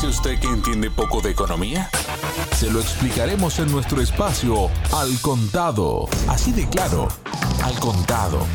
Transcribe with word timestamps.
dice 0.00 0.18
usted 0.18 0.40
que 0.40 0.46
entiende 0.46 0.90
poco 0.90 1.20
de 1.20 1.30
economía? 1.30 1.90
Se 2.54 2.70
lo 2.70 2.80
explicaremos 2.80 3.58
en 3.58 3.70
nuestro 3.70 4.00
espacio 4.00 4.70
Al 4.94 5.20
Contado. 5.20 6.08
Así 6.26 6.52
de 6.52 6.66
claro, 6.70 7.08
Al 7.62 7.78
Contado. 7.80 8.46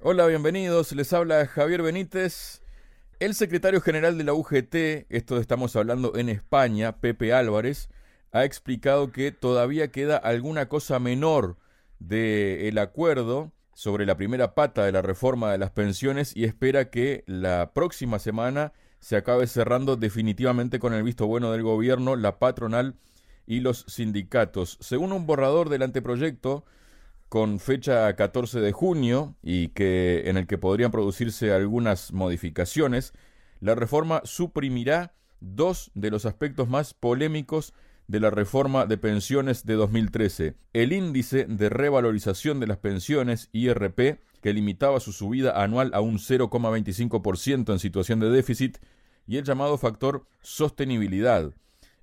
Hola, 0.00 0.26
bienvenidos. 0.26 0.92
Les 0.92 1.10
habla 1.14 1.46
Javier 1.46 1.80
Benítez. 1.80 2.60
El 3.20 3.34
secretario 3.34 3.80
general 3.80 4.18
de 4.18 4.24
la 4.24 4.34
UGT, 4.34 5.06
esto 5.08 5.38
estamos 5.38 5.74
hablando 5.76 6.14
en 6.14 6.28
España, 6.28 7.00
Pepe 7.00 7.32
Álvarez, 7.32 7.88
ha 8.32 8.44
explicado 8.44 9.12
que 9.12 9.32
todavía 9.32 9.90
queda 9.90 10.18
alguna 10.18 10.68
cosa 10.68 10.98
menor 10.98 11.56
del 11.98 12.76
acuerdo 12.76 13.50
sobre 13.72 14.04
la 14.04 14.18
primera 14.18 14.54
pata 14.54 14.84
de 14.84 14.92
la 14.92 15.00
reforma 15.00 15.50
de 15.52 15.58
las 15.58 15.70
pensiones 15.70 16.36
y 16.36 16.44
espera 16.44 16.90
que 16.90 17.24
la 17.26 17.72
próxima 17.72 18.18
semana 18.18 18.74
se 19.00 19.16
acabe 19.16 19.46
cerrando 19.46 19.96
definitivamente 19.96 20.78
con 20.78 20.94
el 20.94 21.02
visto 21.02 21.26
bueno 21.26 21.50
del 21.52 21.62
gobierno, 21.62 22.16
la 22.16 22.38
patronal 22.38 22.96
y 23.46 23.60
los 23.60 23.84
sindicatos. 23.88 24.78
Según 24.80 25.12
un 25.12 25.26
borrador 25.26 25.68
del 25.68 25.82
anteproyecto 25.82 26.64
con 27.28 27.58
fecha 27.58 28.14
14 28.14 28.60
de 28.60 28.72
junio 28.72 29.36
y 29.42 29.68
que 29.68 30.28
en 30.28 30.36
el 30.36 30.46
que 30.46 30.58
podrían 30.58 30.90
producirse 30.90 31.52
algunas 31.52 32.12
modificaciones, 32.12 33.12
la 33.60 33.74
reforma 33.74 34.20
suprimirá 34.24 35.14
dos 35.40 35.90
de 35.94 36.10
los 36.10 36.26
aspectos 36.26 36.68
más 36.68 36.92
polémicos 36.92 37.72
de 38.10 38.18
la 38.18 38.30
reforma 38.30 38.86
de 38.86 38.98
pensiones 38.98 39.64
de 39.64 39.74
2013, 39.74 40.56
el 40.72 40.92
índice 40.92 41.46
de 41.48 41.68
revalorización 41.68 42.58
de 42.58 42.66
las 42.66 42.78
pensiones 42.78 43.48
IRP, 43.52 44.18
que 44.42 44.52
limitaba 44.52 44.98
su 44.98 45.12
subida 45.12 45.62
anual 45.62 45.92
a 45.94 46.00
un 46.00 46.18
0,25% 46.18 47.72
en 47.72 47.78
situación 47.78 48.18
de 48.18 48.30
déficit, 48.30 48.78
y 49.28 49.36
el 49.36 49.44
llamado 49.44 49.78
factor 49.78 50.24
sostenibilidad. 50.40 51.52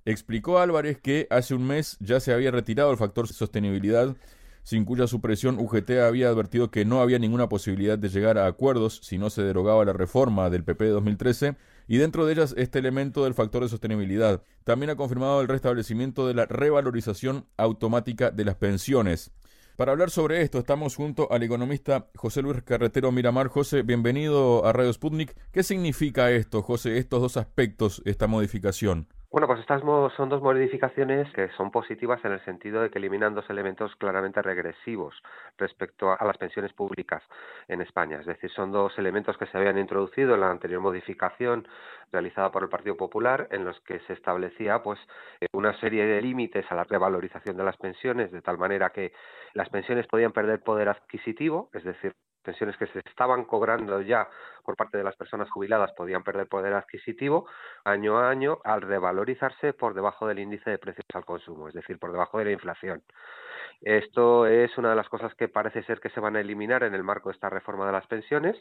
Explicó 0.06 0.60
Álvarez 0.60 0.98
que 0.98 1.26
hace 1.28 1.54
un 1.54 1.66
mes 1.66 1.98
ya 2.00 2.20
se 2.20 2.32
había 2.32 2.52
retirado 2.52 2.90
el 2.90 2.96
factor 2.96 3.28
sostenibilidad, 3.28 4.16
sin 4.62 4.86
cuya 4.86 5.06
supresión 5.06 5.58
UGT 5.58 5.90
había 6.06 6.30
advertido 6.30 6.70
que 6.70 6.86
no 6.86 7.02
había 7.02 7.18
ninguna 7.18 7.50
posibilidad 7.50 7.98
de 7.98 8.08
llegar 8.08 8.38
a 8.38 8.46
acuerdos 8.46 9.00
si 9.02 9.18
no 9.18 9.28
se 9.28 9.42
derogaba 9.42 9.84
la 9.84 9.92
reforma 9.92 10.48
del 10.48 10.64
PP 10.64 10.84
de 10.84 10.90
2013, 10.90 11.56
y 11.88 11.96
dentro 11.96 12.26
de 12.26 12.34
ellas 12.34 12.54
este 12.56 12.78
elemento 12.78 13.24
del 13.24 13.34
factor 13.34 13.62
de 13.62 13.68
sostenibilidad. 13.68 14.42
También 14.62 14.90
ha 14.90 14.96
confirmado 14.96 15.40
el 15.40 15.48
restablecimiento 15.48 16.28
de 16.28 16.34
la 16.34 16.46
revalorización 16.46 17.46
automática 17.56 18.30
de 18.30 18.44
las 18.44 18.56
pensiones. 18.56 19.32
Para 19.76 19.92
hablar 19.92 20.10
sobre 20.10 20.42
esto, 20.42 20.58
estamos 20.58 20.96
junto 20.96 21.32
al 21.32 21.42
economista 21.42 22.08
José 22.16 22.42
Luis 22.42 22.62
Carretero 22.62 23.10
Miramar. 23.10 23.48
José, 23.48 23.82
bienvenido 23.82 24.66
a 24.66 24.72
Radio 24.72 24.92
Sputnik. 24.92 25.34
¿Qué 25.52 25.62
significa 25.62 26.30
esto, 26.30 26.62
José, 26.62 26.98
estos 26.98 27.22
dos 27.22 27.36
aspectos, 27.36 28.02
esta 28.04 28.26
modificación? 28.26 29.08
Bueno, 29.30 29.46
pues 29.46 29.60
estas 29.60 29.82
son 30.16 30.30
dos 30.30 30.40
modificaciones 30.40 31.30
que 31.34 31.48
son 31.50 31.70
positivas 31.70 32.24
en 32.24 32.32
el 32.32 32.42
sentido 32.46 32.80
de 32.80 32.88
que 32.90 32.98
eliminan 32.98 33.34
dos 33.34 33.48
elementos 33.50 33.94
claramente 33.96 34.40
regresivos 34.40 35.22
respecto 35.58 36.10
a 36.18 36.24
las 36.24 36.38
pensiones 36.38 36.72
públicas 36.72 37.22
en 37.68 37.82
España. 37.82 38.20
Es 38.20 38.26
decir, 38.26 38.50
son 38.50 38.72
dos 38.72 38.98
elementos 38.98 39.36
que 39.36 39.44
se 39.44 39.58
habían 39.58 39.76
introducido 39.76 40.34
en 40.34 40.40
la 40.40 40.50
anterior 40.50 40.80
modificación 40.80 41.68
realizada 42.10 42.50
por 42.50 42.62
el 42.62 42.70
Partido 42.70 42.96
Popular 42.96 43.48
en 43.50 43.66
los 43.66 43.78
que 43.80 44.00
se 44.06 44.14
establecía 44.14 44.82
pues 44.82 44.98
una 45.52 45.78
serie 45.78 46.06
de 46.06 46.22
límites 46.22 46.64
a 46.70 46.74
la 46.74 46.84
revalorización 46.84 47.58
de 47.58 47.64
las 47.64 47.76
pensiones 47.76 48.32
de 48.32 48.40
tal 48.40 48.56
manera 48.56 48.90
que 48.90 49.12
las 49.52 49.68
pensiones 49.68 50.06
podían 50.06 50.32
perder 50.32 50.62
poder 50.62 50.88
adquisitivo, 50.88 51.68
es 51.74 51.84
decir, 51.84 52.14
pensiones 52.48 52.78
que 52.78 52.86
se 52.86 53.00
estaban 53.00 53.44
cobrando 53.44 54.00
ya 54.00 54.26
por 54.64 54.74
parte 54.74 54.96
de 54.96 55.04
las 55.04 55.14
personas 55.16 55.50
jubiladas 55.50 55.92
podían 55.92 56.24
perder 56.24 56.46
poder 56.46 56.72
adquisitivo 56.72 57.46
año 57.84 58.18
a 58.18 58.30
año 58.30 58.58
al 58.64 58.80
revalorizarse 58.80 59.74
por 59.74 59.92
debajo 59.92 60.26
del 60.26 60.38
índice 60.38 60.70
de 60.70 60.78
precios 60.78 61.04
al 61.12 61.26
consumo, 61.26 61.68
es 61.68 61.74
decir, 61.74 61.98
por 61.98 62.10
debajo 62.10 62.38
de 62.38 62.46
la 62.46 62.52
inflación. 62.52 63.02
Esto 63.82 64.46
es 64.46 64.78
una 64.78 64.88
de 64.88 64.96
las 64.96 65.10
cosas 65.10 65.34
que 65.34 65.48
parece 65.48 65.82
ser 65.82 66.00
que 66.00 66.08
se 66.08 66.20
van 66.20 66.36
a 66.36 66.40
eliminar 66.40 66.84
en 66.84 66.94
el 66.94 67.04
marco 67.04 67.28
de 67.28 67.34
esta 67.34 67.50
reforma 67.50 67.84
de 67.84 67.92
las 67.92 68.06
pensiones 68.06 68.56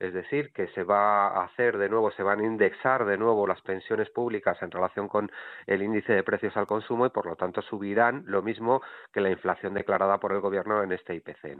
es 0.00 0.14
decir, 0.14 0.52
que 0.52 0.68
se 0.68 0.84
va 0.84 1.28
a 1.28 1.44
hacer 1.44 1.78
de 1.78 1.88
nuevo, 1.88 2.10
se 2.12 2.22
van 2.22 2.40
a 2.40 2.44
indexar 2.44 3.04
de 3.04 3.18
nuevo 3.18 3.46
las 3.46 3.60
pensiones 3.62 4.10
públicas 4.10 4.56
en 4.62 4.70
relación 4.70 5.08
con 5.08 5.30
el 5.66 5.82
índice 5.82 6.12
de 6.12 6.22
precios 6.22 6.56
al 6.56 6.66
consumo 6.66 7.06
y 7.06 7.10
por 7.10 7.26
lo 7.26 7.36
tanto 7.36 7.62
subirán 7.62 8.22
lo 8.26 8.42
mismo 8.42 8.80
que 9.12 9.20
la 9.20 9.30
inflación 9.30 9.74
declarada 9.74 10.18
por 10.18 10.32
el 10.32 10.40
gobierno 10.40 10.82
en 10.82 10.92
este 10.92 11.14
IPC. 11.14 11.56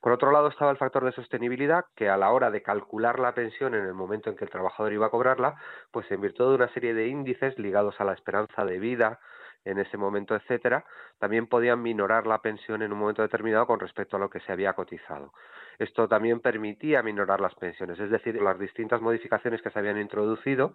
Por 0.00 0.10
otro 0.10 0.32
lado 0.32 0.48
estaba 0.48 0.72
el 0.72 0.78
factor 0.78 1.04
de 1.04 1.12
sostenibilidad 1.12 1.84
que 1.94 2.08
a 2.08 2.16
la 2.16 2.32
hora 2.32 2.50
de 2.50 2.62
calcular 2.62 3.20
la 3.20 3.34
pensión 3.34 3.74
en 3.76 3.84
el 3.84 3.94
momento 3.94 4.30
en 4.30 4.36
que 4.36 4.44
el 4.44 4.50
trabajador 4.50 4.92
iba 4.92 5.06
a 5.06 5.10
cobrarla, 5.10 5.54
pues 5.92 6.10
en 6.10 6.20
virtud 6.20 6.48
de 6.48 6.54
una 6.56 6.72
serie 6.74 6.92
de 6.92 7.06
índices 7.06 7.56
ligados 7.56 8.00
a 8.00 8.04
la 8.04 8.12
esperanza 8.12 8.64
de 8.64 8.80
vida, 8.80 9.20
en 9.64 9.78
ese 9.78 9.96
momento, 9.96 10.34
etcétera, 10.34 10.84
también 11.18 11.46
podían 11.46 11.82
minorar 11.82 12.26
la 12.26 12.38
pensión 12.38 12.82
en 12.82 12.92
un 12.92 12.98
momento 12.98 13.22
determinado 13.22 13.66
con 13.66 13.80
respecto 13.80 14.16
a 14.16 14.20
lo 14.20 14.30
que 14.30 14.40
se 14.40 14.52
había 14.52 14.72
cotizado. 14.72 15.32
Esto 15.78 16.08
también 16.08 16.40
permitía 16.40 17.02
minorar 17.02 17.40
las 17.40 17.54
pensiones, 17.54 17.98
es 17.98 18.10
decir, 18.10 18.40
las 18.40 18.58
distintas 18.58 19.00
modificaciones 19.00 19.62
que 19.62 19.70
se 19.70 19.78
habían 19.78 20.00
introducido, 20.00 20.74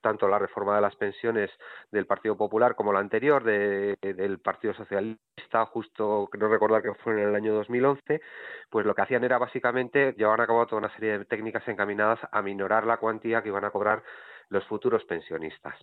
tanto 0.00 0.28
la 0.28 0.38
reforma 0.38 0.74
de 0.74 0.82
las 0.82 0.96
pensiones 0.96 1.50
del 1.90 2.06
Partido 2.06 2.36
Popular 2.36 2.74
como 2.74 2.92
la 2.92 2.98
anterior 2.98 3.44
del 3.44 4.38
Partido 4.40 4.74
Socialista, 4.74 5.64
justo 5.66 6.28
no 6.38 6.48
recordar 6.48 6.82
que 6.82 6.94
fue 6.94 7.12
en 7.12 7.28
el 7.28 7.34
año 7.34 7.54
2011, 7.54 8.20
pues 8.70 8.86
lo 8.86 8.94
que 8.94 9.02
hacían 9.02 9.24
era 9.24 9.38
básicamente 9.38 10.12
llevar 10.16 10.40
a 10.40 10.46
cabo 10.46 10.66
toda 10.66 10.80
una 10.80 10.94
serie 10.94 11.18
de 11.18 11.24
técnicas 11.24 11.66
encaminadas 11.68 12.18
a 12.30 12.42
minorar 12.42 12.86
la 12.86 12.96
cuantía 12.96 13.42
que 13.42 13.48
iban 13.48 13.64
a 13.64 13.70
cobrar 13.70 14.02
los 14.52 14.64
futuros 14.66 15.04
pensionistas. 15.04 15.74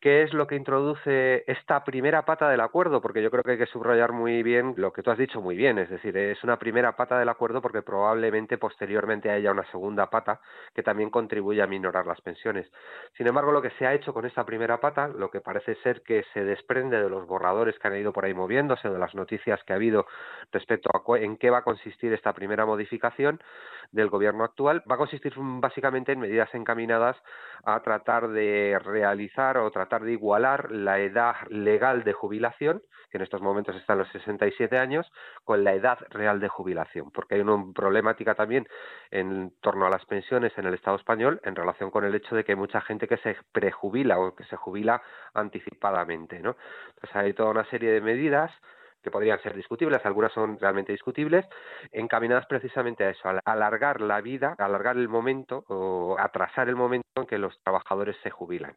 ¿Qué 0.00 0.22
es 0.22 0.34
lo 0.34 0.46
que 0.46 0.56
introduce 0.56 1.44
esta 1.46 1.84
primera 1.84 2.24
pata 2.24 2.48
del 2.48 2.60
acuerdo? 2.60 3.00
Porque 3.00 3.22
yo 3.22 3.30
creo 3.30 3.44
que 3.44 3.52
hay 3.52 3.58
que 3.58 3.66
subrayar 3.66 4.12
muy 4.12 4.42
bien 4.42 4.74
lo 4.76 4.92
que 4.92 5.02
tú 5.02 5.10
has 5.10 5.18
dicho 5.18 5.40
muy 5.40 5.56
bien, 5.56 5.78
es 5.78 5.88
decir, 5.88 6.16
es 6.16 6.42
una 6.42 6.58
primera 6.58 6.96
pata 6.96 7.18
del 7.18 7.28
acuerdo 7.28 7.62
porque 7.62 7.82
probablemente 7.82 8.58
posteriormente 8.58 9.30
haya 9.30 9.52
una 9.52 9.70
segunda 9.70 10.10
pata 10.10 10.40
que 10.74 10.82
también 10.82 11.10
contribuya 11.10 11.64
a 11.64 11.66
minorar 11.66 12.06
las 12.06 12.20
pensiones. 12.20 12.70
Sin 13.16 13.26
embargo, 13.26 13.52
lo 13.52 13.62
que 13.62 13.70
se 13.70 13.86
ha 13.86 13.94
hecho 13.94 14.12
con 14.12 14.26
esta 14.26 14.44
primera 14.44 14.80
pata, 14.80 15.08
lo 15.08 15.30
que 15.30 15.40
parece 15.40 15.76
ser 15.76 16.02
que 16.02 16.24
se 16.32 16.44
desprende 16.44 17.00
de 17.00 17.08
los 17.08 17.26
borradores 17.26 17.78
que 17.78 17.88
han 17.88 17.96
ido 17.96 18.12
por 18.12 18.24
ahí 18.24 18.34
moviéndose, 18.34 18.88
de 18.88 18.98
las 18.98 19.14
noticias 19.14 19.62
que 19.64 19.72
ha 19.72 19.76
habido 19.76 20.06
respecto 20.50 20.90
a 20.92 21.00
en 21.18 21.36
qué 21.36 21.50
va 21.50 21.58
a 21.58 21.62
consistir 21.62 22.12
esta 22.12 22.32
primera 22.32 22.64
modificación 22.66 23.40
del 23.92 24.08
gobierno 24.08 24.44
actual, 24.44 24.82
va 24.90 24.94
a 24.94 24.98
consistir 24.98 25.32
básicamente 25.36 26.12
en 26.12 26.20
medidas 26.20 26.54
encaminadas 26.54 27.16
a 27.64 27.80
tratar 27.80 27.99
tratar 28.00 28.30
de 28.30 28.78
realizar 28.82 29.58
o 29.58 29.70
tratar 29.70 30.02
de 30.02 30.12
igualar 30.12 30.70
la 30.72 30.98
edad 31.00 31.34
legal 31.48 32.02
de 32.02 32.14
jubilación, 32.14 32.82
que 33.10 33.18
en 33.18 33.22
estos 33.22 33.42
momentos 33.42 33.76
está 33.76 33.92
en 33.92 34.00
los 34.00 34.08
67 34.08 34.78
años, 34.78 35.10
con 35.44 35.64
la 35.64 35.74
edad 35.74 35.98
real 36.08 36.40
de 36.40 36.48
jubilación, 36.48 37.10
porque 37.10 37.34
hay 37.34 37.42
una 37.42 37.72
problemática 37.74 38.34
también 38.34 38.66
en 39.10 39.52
torno 39.60 39.86
a 39.86 39.90
las 39.90 40.04
pensiones 40.06 40.56
en 40.56 40.66
el 40.66 40.74
Estado 40.74 40.96
español 40.96 41.40
en 41.44 41.54
relación 41.54 41.90
con 41.90 42.04
el 42.04 42.14
hecho 42.14 42.34
de 42.34 42.44
que 42.44 42.52
hay 42.52 42.56
mucha 42.56 42.80
gente 42.80 43.06
que 43.06 43.18
se 43.18 43.36
prejubila 43.52 44.18
o 44.18 44.34
que 44.34 44.44
se 44.44 44.56
jubila 44.56 45.02
anticipadamente, 45.34 46.40
¿no? 46.40 46.56
Entonces 46.94 47.16
hay 47.16 47.34
toda 47.34 47.50
una 47.50 47.64
serie 47.66 47.92
de 47.92 48.00
medidas 48.00 48.50
que 49.02 49.10
podrían 49.10 49.40
ser 49.42 49.54
discutibles, 49.54 50.04
algunas 50.04 50.32
son 50.32 50.58
realmente 50.58 50.92
discutibles, 50.92 51.46
encaminadas 51.92 52.46
precisamente 52.46 53.04
a 53.04 53.10
eso, 53.10 53.28
alargar 53.44 54.00
la 54.00 54.20
vida, 54.20 54.54
alargar 54.58 54.96
el 54.96 55.08
momento 55.08 55.64
o 55.68 56.16
atrasar 56.18 56.68
el 56.68 56.76
momento 56.76 57.06
en 57.16 57.26
que 57.26 57.38
los 57.38 57.58
trabajadores 57.62 58.16
se 58.22 58.30
jubilan, 58.30 58.76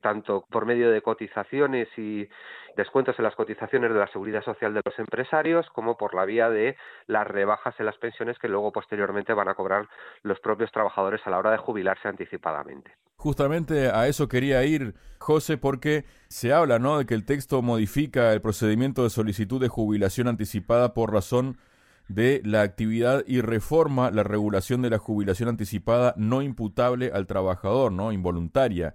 tanto 0.00 0.44
por 0.50 0.66
medio 0.66 0.90
de 0.90 1.02
cotizaciones 1.02 1.88
y 1.96 2.28
descuentos 2.76 3.18
en 3.18 3.24
las 3.24 3.36
cotizaciones 3.36 3.92
de 3.92 3.98
la 3.98 4.08
seguridad 4.08 4.42
social 4.42 4.74
de 4.74 4.82
los 4.84 4.98
empresarios, 4.98 5.68
como 5.70 5.96
por 5.96 6.14
la 6.14 6.24
vía 6.24 6.50
de 6.50 6.76
las 7.06 7.26
rebajas 7.26 7.74
en 7.78 7.86
las 7.86 7.98
pensiones 7.98 8.38
que 8.38 8.48
luego 8.48 8.72
posteriormente 8.72 9.32
van 9.32 9.48
a 9.48 9.54
cobrar 9.54 9.88
los 10.22 10.40
propios 10.40 10.70
trabajadores 10.72 11.26
a 11.26 11.30
la 11.30 11.38
hora 11.38 11.52
de 11.52 11.58
jubilarse 11.58 12.08
anticipadamente. 12.08 12.92
Justamente 13.24 13.88
a 13.88 14.06
eso 14.06 14.28
quería 14.28 14.62
ir, 14.66 14.94
José, 15.18 15.56
porque 15.56 16.04
se 16.28 16.52
habla, 16.52 16.78
¿no?, 16.78 16.98
de 16.98 17.06
que 17.06 17.14
el 17.14 17.24
texto 17.24 17.62
modifica 17.62 18.34
el 18.34 18.42
procedimiento 18.42 19.02
de 19.02 19.08
solicitud 19.08 19.58
de 19.62 19.68
jubilación 19.68 20.28
anticipada 20.28 20.92
por 20.92 21.10
razón 21.10 21.56
de 22.06 22.42
la 22.44 22.60
actividad 22.60 23.24
y 23.26 23.40
reforma 23.40 24.10
la 24.10 24.24
regulación 24.24 24.82
de 24.82 24.90
la 24.90 24.98
jubilación 24.98 25.48
anticipada 25.48 26.12
no 26.18 26.42
imputable 26.42 27.12
al 27.14 27.26
trabajador, 27.26 27.92
¿no?, 27.92 28.12
involuntaria. 28.12 28.94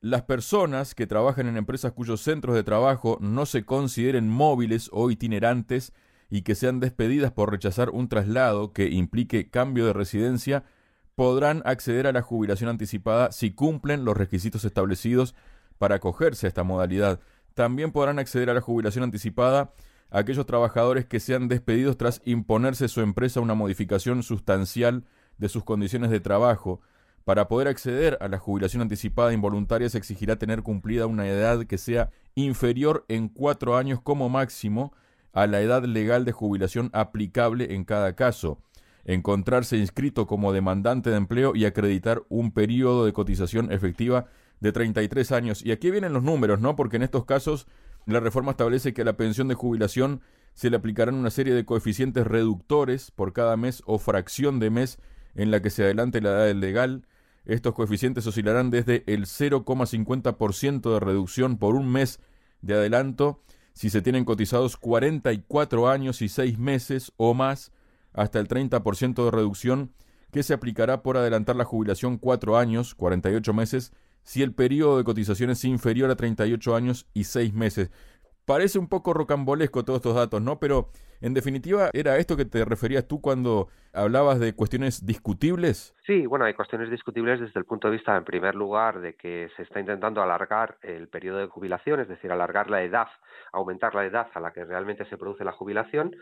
Las 0.00 0.22
personas 0.22 0.96
que 0.96 1.06
trabajan 1.06 1.46
en 1.46 1.56
empresas 1.56 1.92
cuyos 1.92 2.22
centros 2.22 2.56
de 2.56 2.64
trabajo 2.64 3.18
no 3.20 3.46
se 3.46 3.64
consideren 3.64 4.28
móviles 4.28 4.90
o 4.92 5.12
itinerantes 5.12 5.92
y 6.28 6.42
que 6.42 6.56
sean 6.56 6.80
despedidas 6.80 7.30
por 7.30 7.52
rechazar 7.52 7.90
un 7.90 8.08
traslado 8.08 8.72
que 8.72 8.88
implique 8.88 9.48
cambio 9.48 9.86
de 9.86 9.92
residencia 9.92 10.64
podrán 11.14 11.62
acceder 11.64 12.06
a 12.06 12.12
la 12.12 12.22
jubilación 12.22 12.70
anticipada 12.70 13.30
si 13.32 13.52
cumplen 13.52 14.04
los 14.04 14.16
requisitos 14.16 14.64
establecidos 14.64 15.34
para 15.78 15.96
acogerse 15.96 16.46
a 16.46 16.48
esta 16.48 16.64
modalidad. 16.64 17.20
También 17.54 17.92
podrán 17.92 18.18
acceder 18.18 18.50
a 18.50 18.54
la 18.54 18.60
jubilación 18.60 19.04
anticipada 19.04 19.72
aquellos 20.10 20.46
trabajadores 20.46 21.06
que 21.06 21.20
sean 21.20 21.48
despedidos 21.48 21.96
tras 21.96 22.20
imponerse 22.24 22.88
su 22.88 23.00
empresa 23.00 23.40
una 23.40 23.54
modificación 23.54 24.22
sustancial 24.22 25.04
de 25.38 25.48
sus 25.48 25.64
condiciones 25.64 26.10
de 26.10 26.20
trabajo. 26.20 26.80
Para 27.24 27.48
poder 27.48 27.68
acceder 27.68 28.18
a 28.20 28.28
la 28.28 28.38
jubilación 28.38 28.82
anticipada 28.82 29.32
involuntaria 29.32 29.88
se 29.88 29.98
exigirá 29.98 30.36
tener 30.36 30.62
cumplida 30.62 31.06
una 31.06 31.26
edad 31.26 31.64
que 31.64 31.78
sea 31.78 32.10
inferior 32.34 33.04
en 33.08 33.28
cuatro 33.28 33.76
años 33.76 34.00
como 34.00 34.28
máximo 34.28 34.92
a 35.32 35.46
la 35.46 35.60
edad 35.60 35.84
legal 35.84 36.24
de 36.24 36.32
jubilación 36.32 36.90
aplicable 36.92 37.74
en 37.74 37.84
cada 37.84 38.14
caso, 38.14 38.58
encontrarse 39.04 39.76
inscrito 39.76 40.26
como 40.26 40.52
demandante 40.52 41.10
de 41.10 41.16
empleo 41.16 41.54
y 41.54 41.64
acreditar 41.64 42.22
un 42.28 42.52
periodo 42.52 43.04
de 43.04 43.12
cotización 43.12 43.70
efectiva 43.72 44.26
de 44.60 44.72
33 44.72 45.32
años. 45.32 45.64
Y 45.64 45.72
aquí 45.72 45.90
vienen 45.90 46.12
los 46.12 46.22
números, 46.22 46.60
¿no? 46.60 46.76
Porque 46.76 46.96
en 46.96 47.02
estos 47.02 47.24
casos 47.24 47.66
la 48.06 48.20
reforma 48.20 48.52
establece 48.52 48.94
que 48.94 49.02
a 49.02 49.04
la 49.04 49.16
pensión 49.16 49.48
de 49.48 49.54
jubilación 49.54 50.20
se 50.54 50.70
le 50.70 50.76
aplicarán 50.76 51.14
una 51.14 51.30
serie 51.30 51.54
de 51.54 51.64
coeficientes 51.64 52.26
reductores 52.26 53.10
por 53.10 53.32
cada 53.32 53.56
mes 53.56 53.82
o 53.86 53.98
fracción 53.98 54.60
de 54.60 54.70
mes 54.70 54.98
en 55.34 55.50
la 55.50 55.60
que 55.60 55.70
se 55.70 55.82
adelante 55.84 56.20
la 56.20 56.30
edad 56.30 56.54
legal. 56.54 57.06
Estos 57.44 57.74
coeficientes 57.74 58.26
oscilarán 58.26 58.70
desde 58.70 59.04
el 59.06 59.26
0,50% 59.26 60.92
de 60.94 61.00
reducción 61.00 61.58
por 61.58 61.74
un 61.74 61.90
mes 61.90 62.20
de 62.62 62.74
adelanto 62.74 63.42
si 63.74 63.90
se 63.90 64.02
tienen 64.02 64.24
cotizados 64.24 64.76
44 64.76 65.88
años 65.88 66.22
y 66.22 66.28
6 66.28 66.58
meses 66.58 67.12
o 67.16 67.34
más, 67.34 67.72
hasta 68.14 68.40
el 68.40 68.48
30% 68.48 69.24
de 69.24 69.30
reducción 69.30 69.92
que 70.32 70.42
se 70.42 70.54
aplicará 70.54 71.02
por 71.02 71.16
adelantar 71.16 71.56
la 71.56 71.64
jubilación 71.64 72.18
4 72.18 72.56
años, 72.56 72.94
48 72.94 73.54
meses, 73.54 73.92
si 74.22 74.42
el 74.42 74.54
periodo 74.54 74.98
de 74.98 75.04
cotización 75.04 75.50
es 75.50 75.64
inferior 75.64 76.10
a 76.10 76.16
38 76.16 76.74
años 76.74 77.06
y 77.14 77.24
6 77.24 77.54
meses. 77.54 77.90
Parece 78.44 78.78
un 78.78 78.88
poco 78.88 79.14
rocambolesco 79.14 79.84
todos 79.84 79.98
estos 79.98 80.14
datos, 80.14 80.42
¿no? 80.42 80.58
Pero 80.58 80.90
en 81.20 81.32
definitiva, 81.32 81.88
¿era 81.94 82.18
esto 82.18 82.36
que 82.36 82.44
te 82.44 82.64
referías 82.64 83.06
tú 83.08 83.20
cuando 83.20 83.68
hablabas 83.94 84.38
de 84.40 84.54
cuestiones 84.54 85.06
discutibles? 85.06 85.94
Sí, 86.06 86.26
bueno, 86.26 86.44
hay 86.44 86.52
cuestiones 86.52 86.90
discutibles 86.90 87.40
desde 87.40 87.58
el 87.58 87.64
punto 87.64 87.88
de 87.88 87.94
vista, 87.94 88.14
en 88.16 88.24
primer 88.24 88.54
lugar, 88.54 89.00
de 89.00 89.14
que 89.14 89.48
se 89.56 89.62
está 89.62 89.80
intentando 89.80 90.20
alargar 90.20 90.76
el 90.82 91.08
periodo 91.08 91.38
de 91.38 91.46
jubilación, 91.46 92.00
es 92.00 92.08
decir, 92.08 92.30
alargar 92.30 92.68
la 92.68 92.82
edad, 92.82 93.06
aumentar 93.52 93.94
la 93.94 94.04
edad 94.04 94.26
a 94.34 94.40
la 94.40 94.52
que 94.52 94.64
realmente 94.64 95.06
se 95.06 95.16
produce 95.16 95.44
la 95.44 95.52
jubilación 95.52 96.14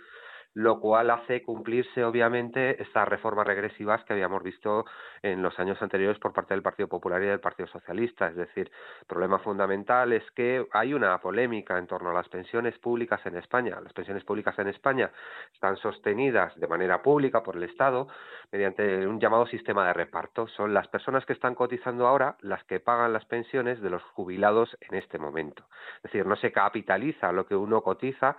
lo 0.54 0.80
cual 0.80 1.10
hace 1.10 1.42
cumplirse 1.42 2.04
obviamente 2.04 2.82
estas 2.82 3.08
reformas 3.08 3.46
regresivas 3.46 4.04
que 4.04 4.12
habíamos 4.12 4.42
visto 4.42 4.84
en 5.22 5.42
los 5.42 5.58
años 5.58 5.80
anteriores 5.80 6.18
por 6.18 6.32
parte 6.32 6.52
del 6.52 6.62
Partido 6.62 6.88
Popular 6.88 7.22
y 7.22 7.26
del 7.26 7.40
Partido 7.40 7.66
Socialista. 7.68 8.28
Es 8.28 8.36
decir, 8.36 8.70
el 9.00 9.06
problema 9.06 9.38
fundamental 9.38 10.12
es 10.12 10.28
que 10.32 10.66
hay 10.72 10.92
una 10.92 11.18
polémica 11.18 11.78
en 11.78 11.86
torno 11.86 12.10
a 12.10 12.14
las 12.14 12.28
pensiones 12.28 12.78
públicas 12.78 13.24
en 13.24 13.36
España. 13.36 13.80
Las 13.80 13.92
pensiones 13.92 14.24
públicas 14.24 14.58
en 14.58 14.68
España 14.68 15.10
están 15.54 15.76
sostenidas 15.76 16.54
de 16.58 16.68
manera 16.68 17.02
pública 17.02 17.42
por 17.42 17.56
el 17.56 17.62
Estado 17.62 18.08
mediante 18.50 19.06
un 19.06 19.20
llamado 19.20 19.46
sistema 19.46 19.86
de 19.86 19.94
reparto. 19.94 20.48
Son 20.48 20.74
las 20.74 20.86
personas 20.88 21.24
que 21.24 21.32
están 21.32 21.54
cotizando 21.54 22.06
ahora 22.06 22.36
las 22.40 22.62
que 22.64 22.80
pagan 22.80 23.12
las 23.12 23.24
pensiones 23.24 23.80
de 23.80 23.90
los 23.90 24.02
jubilados 24.02 24.76
en 24.80 24.98
este 24.98 25.18
momento. 25.18 25.64
Es 25.96 26.12
decir, 26.12 26.26
no 26.26 26.36
se 26.36 26.52
capitaliza 26.52 27.32
lo 27.32 27.46
que 27.46 27.56
uno 27.56 27.80
cotiza 27.82 28.36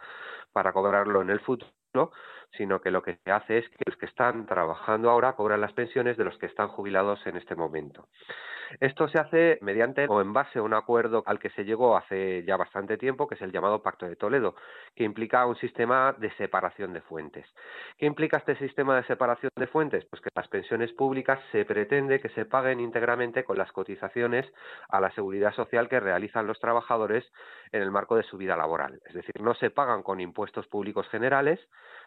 para 0.52 0.74
cobrarlo 0.74 1.22
en 1.22 1.32
el 1.32 1.40
futuro 1.40 1.72
¿no? 1.94 2.12
Sino 2.58 2.82
que 2.82 2.92
lo 2.92 3.02
que 3.02 3.18
se 3.18 3.32
hace 3.32 3.60
es 3.60 3.70
que 3.70 3.84
los 3.86 3.98
que 3.98 4.06
están 4.06 4.46
trabajando 4.46 5.10
ahora 5.10 5.34
cobran 5.34 5.62
las 5.62 5.74
pensiones 5.74 6.18
de 6.18 6.26
los 6.26 6.38
que 6.38 6.46
están 6.46 6.68
jubilados 6.68 7.26
en 7.26 7.38
este 7.38 7.56
momento. 7.56 8.08
Esto 8.80 9.08
se 9.08 9.20
hace 9.20 9.60
mediante 9.62 10.08
o 10.08 10.22
en 10.22 10.34
base 10.34 10.60
a 10.60 10.62
un 10.62 10.74
acuerdo 10.74 11.24
al 11.26 11.40
que 11.40 11.50
se 11.52 11.64
llegó 11.64 11.96
hace 11.96 12.44
ya 12.46 12.58
bastante 12.58 12.98
tiempo, 12.98 13.28
que 13.28 13.36
es 13.36 13.42
el 13.42 13.52
llamado 13.52 13.84
Pacto 13.84 14.08
de 14.08 14.16
Toledo, 14.16 14.56
que 14.96 15.04
implica 15.04 15.46
un 15.46 15.56
sistema 15.58 16.14
de 16.18 16.32
separación 16.36 16.94
de 16.94 17.02
fuentes. 17.02 17.46
¿Qué 17.98 18.06
implica 18.06 18.38
este 18.38 18.56
sistema 18.56 18.96
de 18.96 19.04
separación 19.04 19.52
de 19.56 19.68
fuentes? 19.68 20.06
Pues 20.06 20.22
que 20.22 20.30
las 20.36 20.48
pensiones 20.48 20.92
públicas 20.94 21.40
se 21.52 21.66
pretende 21.66 22.20
que 22.20 22.30
se 22.30 22.46
paguen 22.46 22.80
íntegramente 22.80 23.44
con 23.44 23.58
las 23.58 23.72
cotizaciones 23.72 24.52
a 24.90 25.00
la 25.00 25.12
seguridad 25.12 25.54
social 25.54 25.90
que 25.90 26.00
realizan 26.00 26.48
los 26.48 26.60
trabajadores 26.60 27.26
en 27.72 27.82
el 27.82 27.92
marco 27.92 28.16
de 28.16 28.24
su 28.24 28.38
vida 28.38 28.56
laboral. 28.56 29.02
Es 29.06 29.14
decir, 29.14 29.42
no 29.42 29.54
se 29.56 29.70
pagan 29.70 30.04
con 30.04 30.20
impuestos 30.20 30.68
públicos 30.68 31.08
generales, 31.10 31.60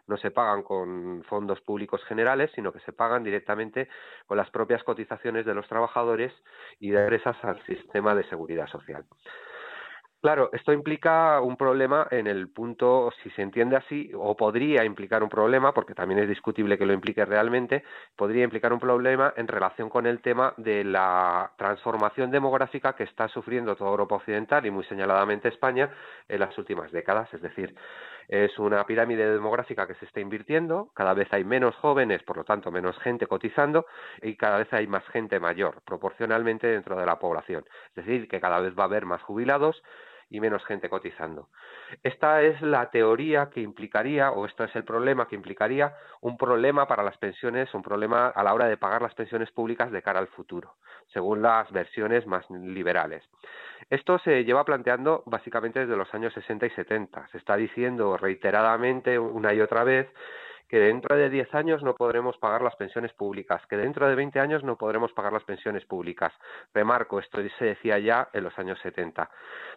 no 0.07 0.17
se 0.17 0.31
pagan 0.37 0.63
con 0.63 1.25
fondos 1.25 1.63
públicos 1.63 2.05
generales, 2.05 2.51
sino 2.55 2.71
que 2.73 2.81
se 2.81 2.93
pagan 2.93 3.25
directamente 3.25 3.89
con 4.27 4.37
las 4.37 4.51
propias 4.51 4.85
cotizaciones 4.85 5.47
de 5.47 5.55
los 5.55 5.67
trabajadores 5.67 6.33
y 6.79 6.91
de 6.91 7.01
empresas 7.01 7.37
al 7.43 7.61
sistema 7.65 8.15
de 8.15 8.29
seguridad 8.29 8.67
social. 8.69 9.07
Claro, 10.27 10.51
esto 10.53 10.73
implica 10.73 11.41
un 11.41 11.57
problema 11.57 12.09
en 12.11 12.27
el 12.27 12.49
punto, 12.49 13.13
si 13.23 13.31
se 13.31 13.43
entiende 13.43 13.77
así, 13.77 14.11
o 14.15 14.37
podría 14.37 14.85
implicar 14.85 15.23
un 15.23 15.29
problema, 15.29 15.73
porque 15.73 15.95
también 15.95 16.19
es 16.19 16.29
discutible 16.29 16.77
que 16.77 16.85
lo 16.85 16.93
implique 16.93 17.25
realmente, 17.25 17.85
podría 18.17 18.43
implicar 18.43 18.73
un 18.73 18.81
problema 18.81 19.33
en 19.37 19.47
relación 19.47 19.89
con 19.89 20.05
el 20.05 20.21
tema 20.21 20.53
de 20.57 20.83
la 20.83 21.53
transformación 21.57 22.31
demográfica 22.31 22.95
que 22.95 23.05
está 23.05 23.29
sufriendo 23.29 23.77
toda 23.77 23.91
Europa 23.91 24.17
Occidental 24.17 24.67
y 24.67 24.71
muy 24.71 24.85
señaladamente 24.85 25.49
España 25.49 25.91
en 26.29 26.41
las 26.41 26.59
últimas 26.59 26.91
décadas. 26.91 27.33
Es 27.33 27.43
decir, 27.43 27.75
es 28.29 28.59
una 28.59 28.85
pirámide 28.85 29.31
demográfica 29.31 29.87
que 29.87 29.95
se 29.95 30.05
está 30.05 30.21
invirtiendo, 30.21 30.91
cada 30.95 31.15
vez 31.15 31.29
hay 31.33 31.45
menos 31.45 31.75
jóvenes, 31.77 32.23
por 32.23 32.37
lo 32.37 32.45
tanto 32.45 32.71
menos 32.71 32.99
gente 32.99 33.27
cotizando 33.27 33.87
y 34.23 34.37
cada 34.37 34.59
vez 34.59 34.73
hay 34.73 34.87
más 34.87 35.05
gente 35.09 35.39
mayor 35.41 35.83
proporcionalmente 35.85 36.67
dentro 36.67 36.97
de 36.97 37.07
la 37.07 37.19
población. 37.19 37.65
Es 37.95 38.05
decir, 38.05 38.29
que 38.29 38.41
cada 38.41 38.61
vez 38.61 38.77
va 38.79 38.85
a 38.85 38.87
haber 38.87 39.07
más 39.07 39.23
jubilados 39.23 39.83
y 40.29 40.41
menos 40.41 40.65
gente 40.65 40.89
cotizando. 40.89 41.49
Esta 42.03 42.43
es 42.43 42.61
la 42.61 42.91
teoría 42.91 43.49
que 43.51 43.61
implicaría, 43.61 44.33
o 44.33 44.47
esto 44.47 44.65
es 44.65 44.75
el 44.75 44.85
problema 44.85 45.29
que 45.29 45.37
implicaría, 45.37 45.95
un 46.21 46.37
problema 46.37 46.87
para 46.87 47.03
las 47.03 47.17
pensiones, 47.19 47.73
un 47.75 47.83
problema 47.83 48.29
a 48.29 48.43
la 48.43 48.55
hora 48.55 48.67
de 48.67 48.77
pagar 48.77 49.03
las 49.03 49.15
pensiones 49.15 49.51
públicas 49.53 49.91
de 49.93 50.03
cara 50.03 50.19
al 50.19 50.29
futuro, 50.29 50.75
según 51.13 51.43
las 51.43 51.71
versiones 51.71 52.27
más 52.27 52.49
liberales. 52.51 53.23
Esto 53.89 54.19
se 54.19 54.45
lleva 54.45 54.65
planteando 54.65 55.23
básicamente 55.27 55.81
desde 55.81 55.97
los 55.97 56.13
años 56.13 56.33
60 56.35 56.67
y 56.67 56.71
70. 56.71 57.29
Se 57.29 57.39
está 57.39 57.57
diciendo 57.57 58.17
reiteradamente 58.17 59.19
una 59.19 59.55
y 59.55 59.61
otra 59.61 59.85
vez 59.85 60.09
que 60.69 60.79
dentro 60.79 61.17
de 61.17 61.31
10 61.31 61.55
años 61.55 61.83
no 61.83 61.95
podremos 61.95 62.37
pagar 62.39 62.63
las 62.63 62.77
pensiones 62.77 63.13
públicas, 63.13 63.65
que 63.69 63.77
dentro 63.77 64.09
de 64.09 64.15
20 64.15 64.41
años 64.41 64.65
no 64.65 64.77
podremos 64.77 65.13
pagar 65.13 65.33
las 65.33 65.45
pensiones 65.45 65.85
públicas. 65.85 66.33
Remarco, 66.75 67.19
esto 67.19 67.39
se 67.59 67.65
decía 67.65 67.99
ya 67.99 68.29
en 68.33 68.45
los 68.45 68.59
años 68.59 68.79
70. 68.83 69.31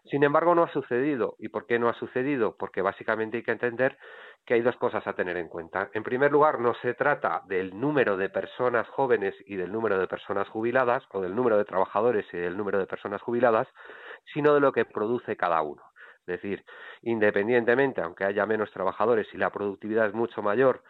Sin 0.06 0.24
embargo, 0.24 0.56
no 0.56 0.63
ha 0.63 0.71
sucedido. 0.71 1.36
¿Y 1.39 1.50
por 1.50 1.65
qué 1.65 1.77
no 1.77 1.89
ha 1.89 1.94
sucedido? 1.94 2.56
Porque 2.57 2.81
básicamente 2.81 3.38
hay 3.38 3.44
que 3.44 3.51
entender 3.51 3.97
que 4.45 4.56
hay 4.56 4.62
dos 4.62 4.75
cosas 4.77 5.06
a 5.06 5.13
tener 5.13 5.38
en 5.38 5.47
cuenta. 5.47 5.89
En 5.94 6.03
primer 6.03 6.31
lugar, 6.31 6.59
no 6.59 6.74
se 6.81 6.94
trata 6.94 7.44
del 7.45 7.80
número 7.80 8.18
de 8.18 8.30
personas 8.30 8.88
jóvenes 8.89 9.35
y 9.45 9.56
del 9.56 9.71
número 9.71 10.00
de 10.00 10.07
personas 10.07 10.47
jubiladas, 10.50 11.03
o 11.12 11.21
del 11.21 11.35
número 11.35 11.57
de 11.57 11.65
trabajadores 11.65 12.25
y 12.33 12.38
del 12.38 12.57
número 12.57 12.80
de 12.80 12.88
personas 12.88 13.21
jubiladas, 13.21 13.68
sino 14.33 14.54
de 14.54 14.59
lo 14.59 14.71
que 14.71 14.85
produce 14.85 15.35
cada 15.37 15.61
uno. 15.61 15.83
Es 16.21 16.42
decir, 16.42 16.64
independientemente, 17.02 18.02
aunque 18.02 18.26
haya 18.26 18.45
menos 18.45 18.71
trabajadores 18.71 19.28
y 19.33 19.38
la 19.38 19.49
productividad 19.49 20.07
es 20.07 20.14
mucho 20.14 20.42
mayor, 20.42 20.83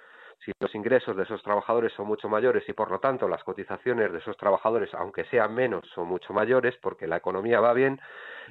si 0.45 0.51
los 0.59 0.74
ingresos 0.74 1.17
de 1.17 1.24
esos 1.24 1.43
trabajadores 1.43 1.91
son 1.93 2.07
mucho 2.07 2.29
mayores 2.29 2.63
y 2.67 2.74
por 2.74 2.89
lo 2.91 3.00
tanto 3.00 3.27
las 3.27 3.43
cotizaciones 3.43 4.12
de 4.12 4.19
esos 4.19 4.38
trabajadores, 4.38 4.93
aunque 4.93 5.25
sean 5.25 5.53
menos, 5.53 5.86
son 5.93 6.07
mucho 6.07 6.33
mayores 6.33 6.75
porque 6.81 7.07
la 7.07 7.17
economía 7.17 7.59
va 7.59 7.74
bien, 7.74 8.00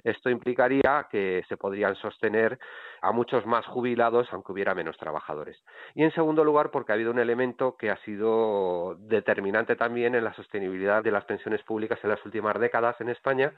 esto 0.04 0.28
implicaría 0.28 1.06
que 1.10 1.44
se 1.48 1.56
podrían 1.56 1.94
sostener 1.96 2.58
a 3.00 3.12
muchos 3.12 3.46
más 3.46 3.64
jubilados 3.66 4.28
aunque 4.32 4.52
hubiera 4.52 4.74
menos 4.74 4.98
trabajadores. 4.98 5.56
Y 5.94 6.02
en 6.04 6.12
segundo 6.12 6.44
lugar, 6.44 6.70
porque 6.70 6.92
ha 6.92 6.94
habido 6.94 7.10
un 7.10 7.18
elemento 7.18 7.76
que 7.76 7.90
ha 7.90 7.96
sido 7.98 8.96
determinante 8.98 9.74
también 9.76 10.14
en 10.14 10.24
la 10.24 10.34
sostenibilidad 10.34 11.02
de 11.02 11.10
las 11.10 11.24
pensiones 11.24 11.62
públicas 11.62 11.98
en 12.02 12.10
las 12.10 12.24
últimas 12.24 12.58
décadas 12.60 13.00
en 13.00 13.08
España, 13.08 13.54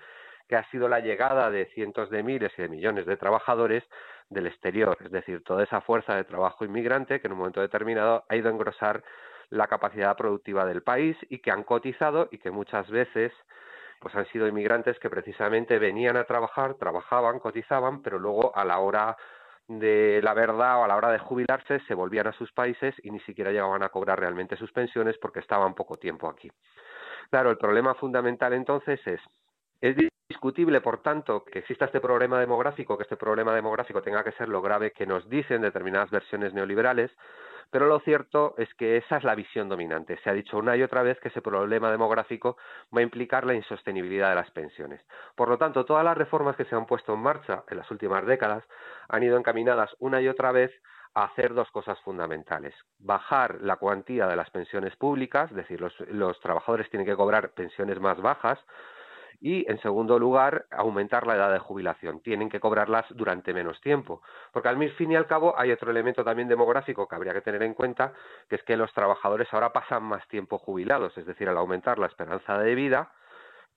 que 0.48 0.56
ha 0.56 0.68
sido 0.70 0.88
la 0.88 1.00
llegada 1.00 1.50
de 1.50 1.66
cientos 1.66 2.10
de 2.10 2.22
miles 2.22 2.52
y 2.58 2.62
de 2.62 2.68
millones 2.68 3.06
de 3.06 3.16
trabajadores 3.16 3.84
del 4.28 4.46
exterior, 4.46 4.96
es 5.04 5.10
decir, 5.10 5.42
toda 5.44 5.64
esa 5.64 5.80
fuerza 5.80 6.14
de 6.14 6.24
trabajo 6.24 6.64
inmigrante 6.64 7.20
que 7.20 7.26
en 7.26 7.32
un 7.32 7.38
momento 7.38 7.60
determinado 7.60 8.24
ha 8.28 8.36
ido 8.36 8.48
a 8.48 8.52
engrosar 8.52 9.02
la 9.50 9.66
capacidad 9.66 10.16
productiva 10.16 10.64
del 10.64 10.82
país 10.82 11.16
y 11.28 11.38
que 11.40 11.50
han 11.50 11.64
cotizado 11.64 12.28
y 12.30 12.38
que 12.38 12.50
muchas 12.50 12.88
veces 12.90 13.32
pues 14.00 14.14
han 14.14 14.26
sido 14.26 14.48
inmigrantes 14.48 14.98
que 14.98 15.10
precisamente 15.10 15.78
venían 15.78 16.16
a 16.16 16.24
trabajar, 16.24 16.74
trabajaban, 16.74 17.38
cotizaban, 17.38 18.00
pero 18.02 18.18
luego 18.18 18.56
a 18.56 18.64
la 18.64 18.78
hora 18.78 19.16
de 19.68 20.20
la 20.22 20.34
verdad 20.34 20.80
o 20.80 20.84
a 20.84 20.88
la 20.88 20.96
hora 20.96 21.12
de 21.12 21.18
jubilarse 21.18 21.80
se 21.86 21.94
volvían 21.94 22.26
a 22.26 22.32
sus 22.32 22.50
países 22.52 22.94
y 23.02 23.10
ni 23.10 23.20
siquiera 23.20 23.52
llegaban 23.52 23.82
a 23.82 23.90
cobrar 23.90 24.18
realmente 24.18 24.56
sus 24.56 24.72
pensiones 24.72 25.16
porque 25.18 25.40
estaban 25.40 25.74
poco 25.74 25.96
tiempo 25.96 26.28
aquí. 26.28 26.50
Claro, 27.30 27.50
el 27.50 27.58
problema 27.58 27.94
fundamental 27.94 28.52
entonces 28.54 29.00
es, 29.06 29.20
es 29.80 29.96
discutible, 30.30 30.80
por 30.80 31.02
tanto, 31.02 31.44
que 31.44 31.58
exista 31.58 31.86
este 31.86 32.00
problema 32.00 32.38
demográfico, 32.38 32.96
que 32.96 33.02
este 33.02 33.16
problema 33.16 33.52
demográfico 33.52 34.00
tenga 34.00 34.22
que 34.22 34.30
ser 34.32 34.48
lo 34.48 34.62
grave 34.62 34.92
que 34.92 35.04
nos 35.04 35.28
dicen 35.28 35.60
determinadas 35.60 36.08
versiones 36.10 36.54
neoliberales, 36.54 37.10
pero 37.72 37.86
lo 37.86 37.98
cierto 37.98 38.54
es 38.56 38.72
que 38.74 38.96
esa 38.96 39.16
es 39.16 39.24
la 39.24 39.34
visión 39.34 39.68
dominante. 39.68 40.18
Se 40.22 40.30
ha 40.30 40.32
dicho 40.32 40.56
una 40.56 40.76
y 40.76 40.84
otra 40.84 41.02
vez 41.02 41.18
que 41.18 41.28
ese 41.28 41.42
problema 41.42 41.90
demográfico 41.90 42.56
va 42.96 43.00
a 43.00 43.02
implicar 43.02 43.44
la 43.44 43.54
insostenibilidad 43.54 44.28
de 44.28 44.36
las 44.36 44.50
pensiones. 44.52 45.00
Por 45.34 45.48
lo 45.48 45.58
tanto, 45.58 45.84
todas 45.84 46.04
las 46.04 46.16
reformas 46.16 46.54
que 46.54 46.64
se 46.64 46.76
han 46.76 46.86
puesto 46.86 47.14
en 47.14 47.20
marcha 47.20 47.64
en 47.68 47.78
las 47.78 47.90
últimas 47.90 48.24
décadas 48.24 48.62
han 49.08 49.24
ido 49.24 49.36
encaminadas 49.36 49.90
una 49.98 50.20
y 50.20 50.28
otra 50.28 50.52
vez 50.52 50.70
hacer 51.12 51.54
dos 51.54 51.68
cosas 51.72 51.98
fundamentales. 52.02 52.74
Bajar 53.00 53.60
la 53.62 53.76
cuantía 53.76 54.28
de 54.28 54.36
las 54.36 54.50
pensiones 54.50 54.94
públicas, 54.94 55.50
es 55.50 55.56
decir, 55.56 55.80
los 55.80 56.40
trabajadores 56.40 56.88
tienen 56.88 57.06
que 57.06 57.16
cobrar 57.16 57.50
pensiones 57.50 57.98
más 57.98 58.20
bajas, 58.20 58.60
y, 59.40 59.68
en 59.70 59.80
segundo 59.80 60.18
lugar, 60.18 60.66
aumentar 60.70 61.26
la 61.26 61.34
edad 61.34 61.52
de 61.52 61.58
jubilación. 61.58 62.20
Tienen 62.20 62.50
que 62.50 62.60
cobrarlas 62.60 63.06
durante 63.10 63.54
menos 63.54 63.80
tiempo. 63.80 64.20
Porque 64.52 64.68
al 64.68 64.90
fin 64.92 65.12
y 65.12 65.16
al 65.16 65.26
cabo 65.26 65.58
hay 65.58 65.72
otro 65.72 65.90
elemento 65.90 66.22
también 66.22 66.48
demográfico 66.48 67.08
que 67.08 67.14
habría 67.16 67.32
que 67.32 67.40
tener 67.40 67.62
en 67.62 67.74
cuenta, 67.74 68.12
que 68.48 68.56
es 68.56 68.62
que 68.64 68.76
los 68.76 68.92
trabajadores 68.92 69.48
ahora 69.52 69.72
pasan 69.72 70.02
más 70.02 70.26
tiempo 70.28 70.58
jubilados. 70.58 71.16
Es 71.16 71.26
decir, 71.26 71.48
al 71.48 71.56
aumentar 71.56 71.98
la 71.98 72.06
esperanza 72.06 72.58
de 72.58 72.74
vida, 72.74 73.10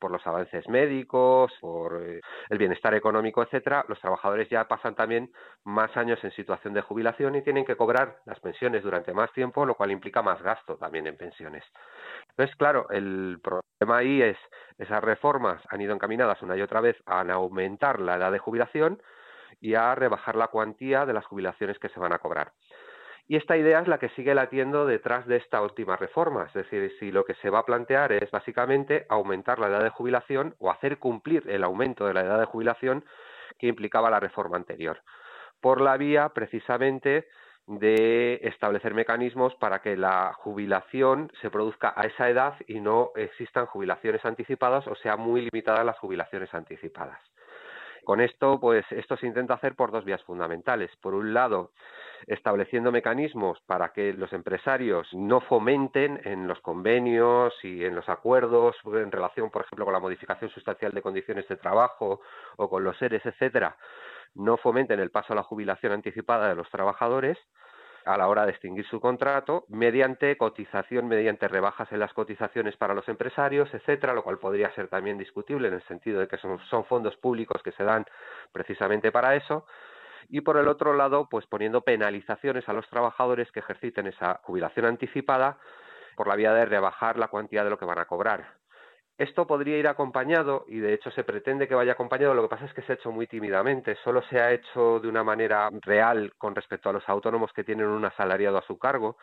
por 0.03 0.12
los 0.12 0.27
avances 0.27 0.67
médicos, 0.67 1.53
por 1.62 2.03
eh, 2.03 2.19
el 2.50 2.57
bienestar 2.57 2.93
económico, 2.93 3.41
etcétera, 3.41 3.86
los 3.88 3.98
trabajadores 4.01 4.50
ya 4.50 4.67
pasan 4.67 4.95
también 4.95 5.31
más 5.63 5.95
años 5.95 6.22
en 6.25 6.31
situación 6.31 6.74
de 6.74 6.81
jubilación 6.81 7.36
y 7.36 7.41
tienen 7.41 7.63
que 7.63 7.77
cobrar 7.77 8.17
las 8.25 8.38
pensiones 8.41 8.83
durante 8.83 9.13
más 9.13 9.31
tiempo, 9.31 9.65
lo 9.65 9.75
cual 9.75 9.91
implica 9.91 10.22
más 10.22 10.41
gasto 10.41 10.75
también 10.75 11.07
en 11.07 11.15
pensiones. 11.15 11.63
Entonces, 12.31 12.53
claro, 12.57 12.89
el 12.89 13.39
problema 13.41 13.98
ahí 13.98 14.22
es 14.22 14.38
esas 14.77 15.01
reformas 15.01 15.62
han 15.69 15.79
ido 15.79 15.95
encaminadas 15.95 16.41
una 16.41 16.57
y 16.57 16.62
otra 16.62 16.81
vez 16.81 16.98
a 17.05 17.22
aumentar 17.22 18.01
la 18.01 18.17
edad 18.17 18.33
de 18.33 18.39
jubilación 18.39 19.01
y 19.62 19.75
a 19.75 19.95
rebajar 19.95 20.36
la 20.36 20.50
cuantía 20.50 21.05
de 21.05 21.13
las 21.13 21.25
jubilaciones 21.25 21.79
que 21.79 21.88
se 21.88 22.00
van 22.01 22.12
a 22.12 22.19
cobrar. 22.19 22.51
Y 23.27 23.37
esta 23.37 23.55
idea 23.55 23.79
es 23.79 23.87
la 23.87 23.99
que 23.99 24.09
sigue 24.09 24.35
latiendo 24.35 24.85
detrás 24.85 25.25
de 25.27 25.37
esta 25.37 25.61
última 25.61 25.95
reforma. 25.95 26.45
Es 26.45 26.53
decir, 26.53 26.91
si 26.99 27.11
lo 27.11 27.23
que 27.23 27.35
se 27.35 27.49
va 27.49 27.59
a 27.59 27.65
plantear 27.65 28.11
es 28.11 28.29
básicamente 28.31 29.05
aumentar 29.09 29.59
la 29.59 29.67
edad 29.67 29.83
de 29.83 29.89
jubilación 29.89 30.55
o 30.59 30.69
hacer 30.69 30.99
cumplir 30.99 31.49
el 31.49 31.63
aumento 31.63 32.05
de 32.05 32.13
la 32.13 32.21
edad 32.21 32.39
de 32.39 32.45
jubilación 32.45 33.05
que 33.57 33.67
implicaba 33.67 34.09
la 34.09 34.19
reforma 34.19 34.57
anterior. 34.57 35.01
Por 35.61 35.79
la 35.79 35.95
vía, 35.95 36.29
precisamente, 36.29 37.27
de 37.67 38.41
establecer 38.43 38.93
mecanismos 38.93 39.55
para 39.55 39.81
que 39.81 39.95
la 39.95 40.33
jubilación 40.33 41.31
se 41.41 41.49
produzca 41.49 41.93
a 41.95 42.03
esa 42.03 42.29
edad 42.29 42.55
y 42.67 42.81
no 42.81 43.11
existan 43.15 43.67
jubilaciones 43.67 44.25
anticipadas 44.25 44.85
o 44.87 44.95
sea 44.95 45.15
muy 45.15 45.41
limitadas 45.41 45.85
las 45.85 45.97
jubilaciones 45.99 46.53
anticipadas. 46.53 47.21
Con 48.03 48.19
esto, 48.19 48.60
pues 48.60 48.86
esto 48.91 49.15
se 49.17 49.27
intenta 49.27 49.53
hacer 49.53 49.75
por 49.75 49.91
dos 49.91 50.03
vías 50.03 50.22
fundamentales. 50.24 50.91
Por 50.98 51.13
un 51.13 51.33
lado, 51.33 51.72
estableciendo 52.27 52.91
mecanismos 52.91 53.60
para 53.65 53.93
que 53.93 54.13
los 54.13 54.33
empresarios 54.33 55.07
no 55.13 55.39
fomenten 55.41 56.19
en 56.25 56.48
los 56.48 56.60
convenios 56.60 57.53
y 57.63 57.86
en 57.86 57.95
los 57.95 58.07
acuerdos 58.10 58.75
en 58.86 59.12
relación, 59.12 59.50
por 59.50 59.63
ejemplo, 59.63 59.86
con 59.86 59.93
la 59.93 60.00
modificación 60.00 60.50
sustancial 60.51 60.91
de 60.91 61.01
condiciones 61.01 61.48
de 61.48 61.55
trabajo 61.55 62.22
o 62.57 62.69
con 62.69 62.83
los 62.83 62.98
seres, 62.98 63.25
etcétera, 63.25 63.77
no 64.36 64.57
fomenten 64.57 65.00
el 65.00 65.12
paso 65.12 65.33
a 65.33 65.36
la 65.36 65.43
jubilación 65.43 65.93
anticipada 65.93 66.50
de 66.50 66.55
los 66.55 66.69
trabajadores 66.69 67.38
a 68.05 68.17
la 68.17 68.27
hora 68.27 68.45
de 68.45 68.51
extinguir 68.51 68.86
su 68.88 69.00
contrato 69.00 69.65
mediante 69.69 70.38
cotización, 70.38 71.07
mediante 71.07 71.48
rebajas 71.48 71.91
en 71.91 72.00
las 72.00 72.13
cotizaciones 72.13 72.75
para 72.77 72.93
los 72.93 73.07
empresarios, 73.07 73.74
etcétera, 73.74 74.13
lo 74.13 74.24
cual 74.24 74.39
podría 74.39 74.74
ser 74.75 74.88
también 74.88 75.17
discutible 75.17 75.67
en 75.67 75.75
el 75.75 75.83
sentido 75.83 76.19
de 76.19 76.27
que 76.27 76.38
son, 76.38 76.60
fondos 76.86 77.15
públicos 77.17 77.62
que 77.63 77.72
se 77.72 77.83
dan 77.83 78.05
precisamente 78.51 79.12
para 79.12 79.36
eso 79.36 79.65
y 80.29 80.41
por 80.41 80.57
el 80.57 80.67
otro 80.67 80.93
lado, 80.93 81.27
pues 81.29 81.45
poniendo 81.48 81.81
penalizaciones 81.81 82.67
a 82.69 82.74
los 82.74 82.88
trabajadores 82.89 83.51
que 83.51 83.60
ejerciten 83.60 84.07
esa 84.07 84.39
jubilación 84.43 84.86
anticipada 84.86 85.57
por 86.15 86.27
la 86.27 86.36
vía 86.36 86.53
de 86.53 86.65
rebajar 86.65 87.17
la 87.17 87.27
cuantía 87.27 87.63
de 87.63 87.69
lo 87.69 87.77
que 87.77 87.86
van 87.86 88.00
a 88.00 88.05
cobrar. 88.05 88.62
Esto 89.17 89.46
podría 89.46 89.77
ir 89.77 89.88
acompañado, 89.88 90.65
y 90.67 90.79
de 90.79 90.93
hecho 90.93 91.12
se 91.12 91.24
pretende 91.24 91.67
que 91.67 91.75
vaya 91.75 91.91
acompañado, 91.91 92.34
lo 92.34 92.41
que 92.41 92.50
pasa 92.50 92.65
es 92.65 92.74
que 92.74 92.82
se 92.82 92.93
ha 92.93 92.96
hecho 92.96 93.12
muy 93.12 93.27
tímidamente, 93.27 93.96
solo 94.03 94.24
se 94.24 94.39
ha 94.41 94.51
hecho 94.51 95.00
de 95.00 95.08
una 95.08 95.24
manera 95.24 95.70
real 95.82 96.34
con 96.39 96.55
respecto 96.55 96.89
a 96.89 96.93
los 96.93 97.08
autónomos 97.08 97.53
que 97.53 97.63
tienen 97.63 97.88
un 97.88 98.05
asalariado 98.05 98.58
a 98.58 98.63
su 98.63 98.79
cargo, 98.79 99.17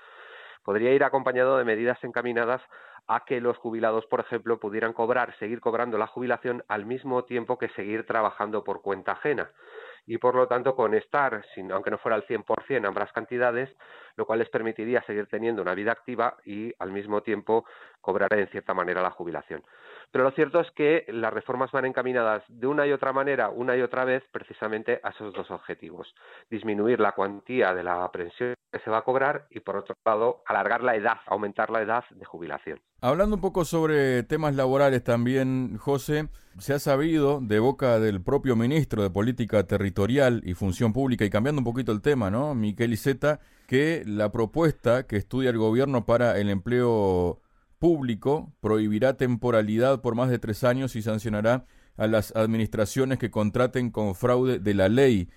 podría 0.62 0.92
ir 0.92 1.02
acompañado 1.02 1.58
de 1.58 1.64
medidas 1.64 2.02
encaminadas 2.04 2.62
a 3.08 3.24
que 3.24 3.40
los 3.40 3.56
jubilados, 3.58 4.06
por 4.06 4.20
ejemplo, 4.20 4.60
pudieran 4.60 4.92
cobrar, 4.92 5.36
seguir 5.38 5.60
cobrando 5.60 5.98
la 5.98 6.06
jubilación 6.06 6.62
al 6.68 6.86
mismo 6.86 7.24
tiempo 7.24 7.58
que 7.58 7.68
seguir 7.70 8.06
trabajando 8.06 8.62
por 8.62 8.82
cuenta 8.82 9.12
ajena. 9.12 9.50
Y 10.06 10.18
por 10.18 10.36
lo 10.36 10.46
tanto 10.46 10.76
conectar, 10.76 11.44
aunque 11.72 11.90
no 11.90 11.98
fuera 11.98 12.14
al 12.14 12.26
100% 12.26 12.86
ambas 12.86 13.12
cantidades, 13.12 13.68
lo 14.16 14.26
cual 14.26 14.38
les 14.40 14.48
permitiría 14.48 15.02
seguir 15.02 15.26
teniendo 15.26 15.62
una 15.62 15.74
vida 15.74 15.92
activa 15.92 16.36
y 16.44 16.72
al 16.78 16.92
mismo 16.92 17.22
tiempo 17.22 17.64
cobrar 18.00 18.32
en 18.34 18.48
cierta 18.48 18.74
manera 18.74 19.02
la 19.02 19.10
jubilación. 19.10 19.62
Pero 20.10 20.24
lo 20.24 20.32
cierto 20.32 20.60
es 20.60 20.70
que 20.72 21.04
las 21.08 21.32
reformas 21.32 21.70
van 21.70 21.84
encaminadas 21.84 22.42
de 22.48 22.66
una 22.66 22.86
y 22.86 22.92
otra 22.92 23.12
manera, 23.12 23.48
una 23.50 23.76
y 23.76 23.82
otra 23.82 24.04
vez, 24.04 24.24
precisamente 24.32 25.00
a 25.04 25.10
esos 25.10 25.32
dos 25.32 25.50
objetivos. 25.50 26.12
Disminuir 26.50 26.98
la 26.98 27.12
cuantía 27.12 27.72
de 27.74 27.84
la 27.84 28.10
pensión 28.10 28.54
que 28.72 28.80
se 28.80 28.90
va 28.90 28.98
a 28.98 29.02
cobrar 29.02 29.46
y, 29.50 29.60
por 29.60 29.76
otro 29.76 29.94
lado, 30.04 30.42
alargar 30.46 30.82
la 30.82 30.96
edad, 30.96 31.18
aumentar 31.26 31.70
la 31.70 31.82
edad 31.82 32.04
de 32.10 32.24
jubilación. 32.24 32.80
Hablando 33.00 33.36
un 33.36 33.40
poco 33.40 33.64
sobre 33.64 34.22
temas 34.24 34.54
laborales 34.56 35.02
también, 35.04 35.76
José, 35.78 36.28
se 36.58 36.74
ha 36.74 36.78
sabido 36.78 37.40
de 37.40 37.58
boca 37.58 37.98
del 37.98 38.22
propio 38.22 38.56
ministro 38.56 39.02
de 39.02 39.10
Política 39.10 39.64
Territorial 39.64 40.42
y 40.44 40.54
Función 40.54 40.92
Pública, 40.92 41.24
y 41.24 41.30
cambiando 41.30 41.60
un 41.60 41.64
poquito 41.64 41.92
el 41.92 42.02
tema, 42.02 42.30
¿no? 42.30 42.54
Miquel 42.54 42.92
Iceta, 42.92 43.40
que 43.70 44.02
la 44.04 44.32
propuesta 44.32 45.06
que 45.06 45.16
estudia 45.16 45.50
el 45.50 45.56
gobierno 45.56 46.04
para 46.04 46.40
el 46.40 46.50
empleo 46.50 47.40
público 47.78 48.52
prohibirá 48.60 49.16
temporalidad 49.16 50.00
por 50.00 50.16
más 50.16 50.28
de 50.28 50.40
tres 50.40 50.64
años 50.64 50.96
y 50.96 51.02
sancionará 51.02 51.66
a 51.96 52.08
las 52.08 52.34
administraciones 52.34 53.20
que 53.20 53.30
contraten 53.30 53.90
con 53.90 54.16
fraude 54.16 54.58
de 54.58 54.74
la 54.74 54.88
ley. 54.88 55.28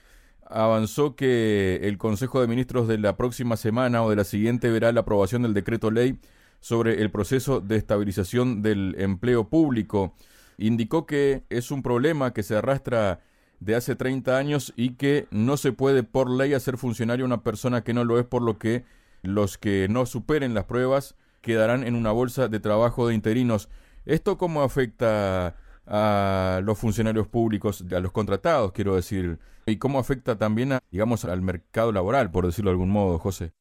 Avanzó 0.47 1.15
que 1.15 1.81
el 1.83 1.99
Consejo 1.99 2.41
de 2.41 2.47
Ministros 2.47 2.87
de 2.87 2.97
la 2.97 3.17
próxima 3.17 3.55
semana 3.55 4.01
o 4.01 4.09
de 4.09 4.15
la 4.15 4.23
siguiente 4.23 4.71
verá 4.71 4.91
la 4.91 5.01
aprobación 5.01 5.43
del 5.43 5.53
decreto 5.53 5.91
ley 5.91 6.17
sobre 6.59 7.03
el 7.03 7.11
proceso 7.11 7.61
de 7.61 7.75
estabilización 7.75 8.63
del 8.63 8.95
empleo 8.97 9.47
público. 9.47 10.15
Indicó 10.57 11.05
que 11.05 11.43
es 11.51 11.69
un 11.69 11.83
problema 11.83 12.33
que 12.33 12.41
se 12.41 12.55
arrastra 12.55 13.19
de 13.63 13.75
hace 13.75 13.95
30 13.95 14.37
años 14.37 14.73
y 14.75 14.95
que 14.95 15.27
no 15.31 15.57
se 15.57 15.71
puede 15.71 16.03
por 16.03 16.29
ley 16.29 16.53
hacer 16.53 16.77
funcionario 16.77 17.25
una 17.25 17.43
persona 17.43 17.83
que 17.83 17.93
no 17.93 18.03
lo 18.03 18.19
es, 18.19 18.25
por 18.25 18.41
lo 18.41 18.57
que 18.57 18.83
los 19.21 19.57
que 19.57 19.87
no 19.89 20.05
superen 20.05 20.53
las 20.53 20.65
pruebas 20.65 21.15
quedarán 21.41 21.83
en 21.85 21.95
una 21.95 22.11
bolsa 22.11 22.47
de 22.47 22.59
trabajo 22.59 23.07
de 23.07 23.15
interinos. 23.15 23.69
¿Esto 24.05 24.37
cómo 24.37 24.63
afecta 24.63 25.55
a 25.87 26.61
los 26.63 26.77
funcionarios 26.77 27.27
públicos, 27.27 27.83
a 27.95 27.99
los 27.99 28.11
contratados, 28.11 28.71
quiero 28.73 28.95
decir? 28.95 29.39
¿Y 29.65 29.77
cómo 29.77 29.99
afecta 29.99 30.37
también, 30.37 30.73
a, 30.73 30.79
digamos, 30.91 31.23
al 31.25 31.41
mercado 31.41 31.91
laboral, 31.91 32.31
por 32.31 32.45
decirlo 32.45 32.71
de 32.71 32.73
algún 32.73 32.89
modo, 32.89 33.17
José? 33.17 33.53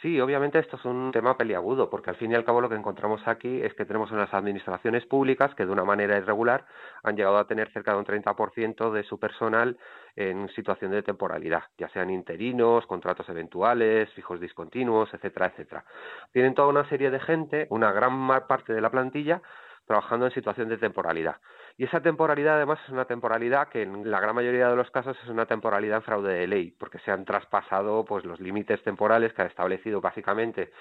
Sí, 0.00 0.18
obviamente 0.18 0.58
esto 0.58 0.76
es 0.76 0.84
un 0.86 1.12
tema 1.12 1.36
peliagudo, 1.36 1.90
porque 1.90 2.08
al 2.08 2.16
fin 2.16 2.32
y 2.32 2.34
al 2.34 2.44
cabo 2.44 2.62
lo 2.62 2.70
que 2.70 2.74
encontramos 2.74 3.20
aquí 3.28 3.60
es 3.62 3.74
que 3.74 3.84
tenemos 3.84 4.10
unas 4.10 4.32
administraciones 4.32 5.04
públicas 5.04 5.54
que 5.54 5.66
de 5.66 5.72
una 5.72 5.84
manera 5.84 6.16
irregular 6.16 6.64
han 7.02 7.16
llegado 7.16 7.36
a 7.36 7.46
tener 7.46 7.70
cerca 7.70 7.92
de 7.92 7.98
un 7.98 8.06
30% 8.06 8.92
de 8.92 9.02
su 9.04 9.18
personal 9.18 9.76
en 10.16 10.48
situación 10.54 10.92
de 10.92 11.02
temporalidad, 11.02 11.64
ya 11.76 11.90
sean 11.90 12.08
interinos, 12.08 12.86
contratos 12.86 13.28
eventuales, 13.28 14.10
fijos 14.14 14.40
discontinuos, 14.40 15.12
etcétera, 15.12 15.48
etcétera. 15.48 15.84
Tienen 16.32 16.54
toda 16.54 16.68
una 16.68 16.88
serie 16.88 17.10
de 17.10 17.20
gente, 17.20 17.66
una 17.68 17.92
gran 17.92 18.26
parte 18.48 18.72
de 18.72 18.80
la 18.80 18.90
plantilla, 18.90 19.42
trabajando 19.86 20.26
en 20.26 20.32
situación 20.32 20.70
de 20.70 20.78
temporalidad. 20.78 21.36
Y 21.80 21.84
esa 21.84 22.02
temporalidad 22.02 22.56
además 22.56 22.78
es 22.84 22.90
una 22.90 23.06
temporalidad 23.06 23.68
que 23.68 23.80
en 23.80 24.10
la 24.10 24.20
gran 24.20 24.34
mayoría 24.34 24.68
de 24.68 24.76
los 24.76 24.90
casos 24.90 25.16
es 25.22 25.30
una 25.30 25.46
temporalidad 25.46 25.96
en 25.96 26.02
fraude 26.02 26.34
de 26.34 26.46
ley, 26.46 26.72
porque 26.78 26.98
se 26.98 27.10
han 27.10 27.24
traspasado 27.24 28.04
pues 28.04 28.22
los 28.26 28.38
límites 28.38 28.82
temporales 28.82 29.32
que 29.32 29.40
ha 29.40 29.46
establecido 29.46 29.98
básicamente 30.02 30.72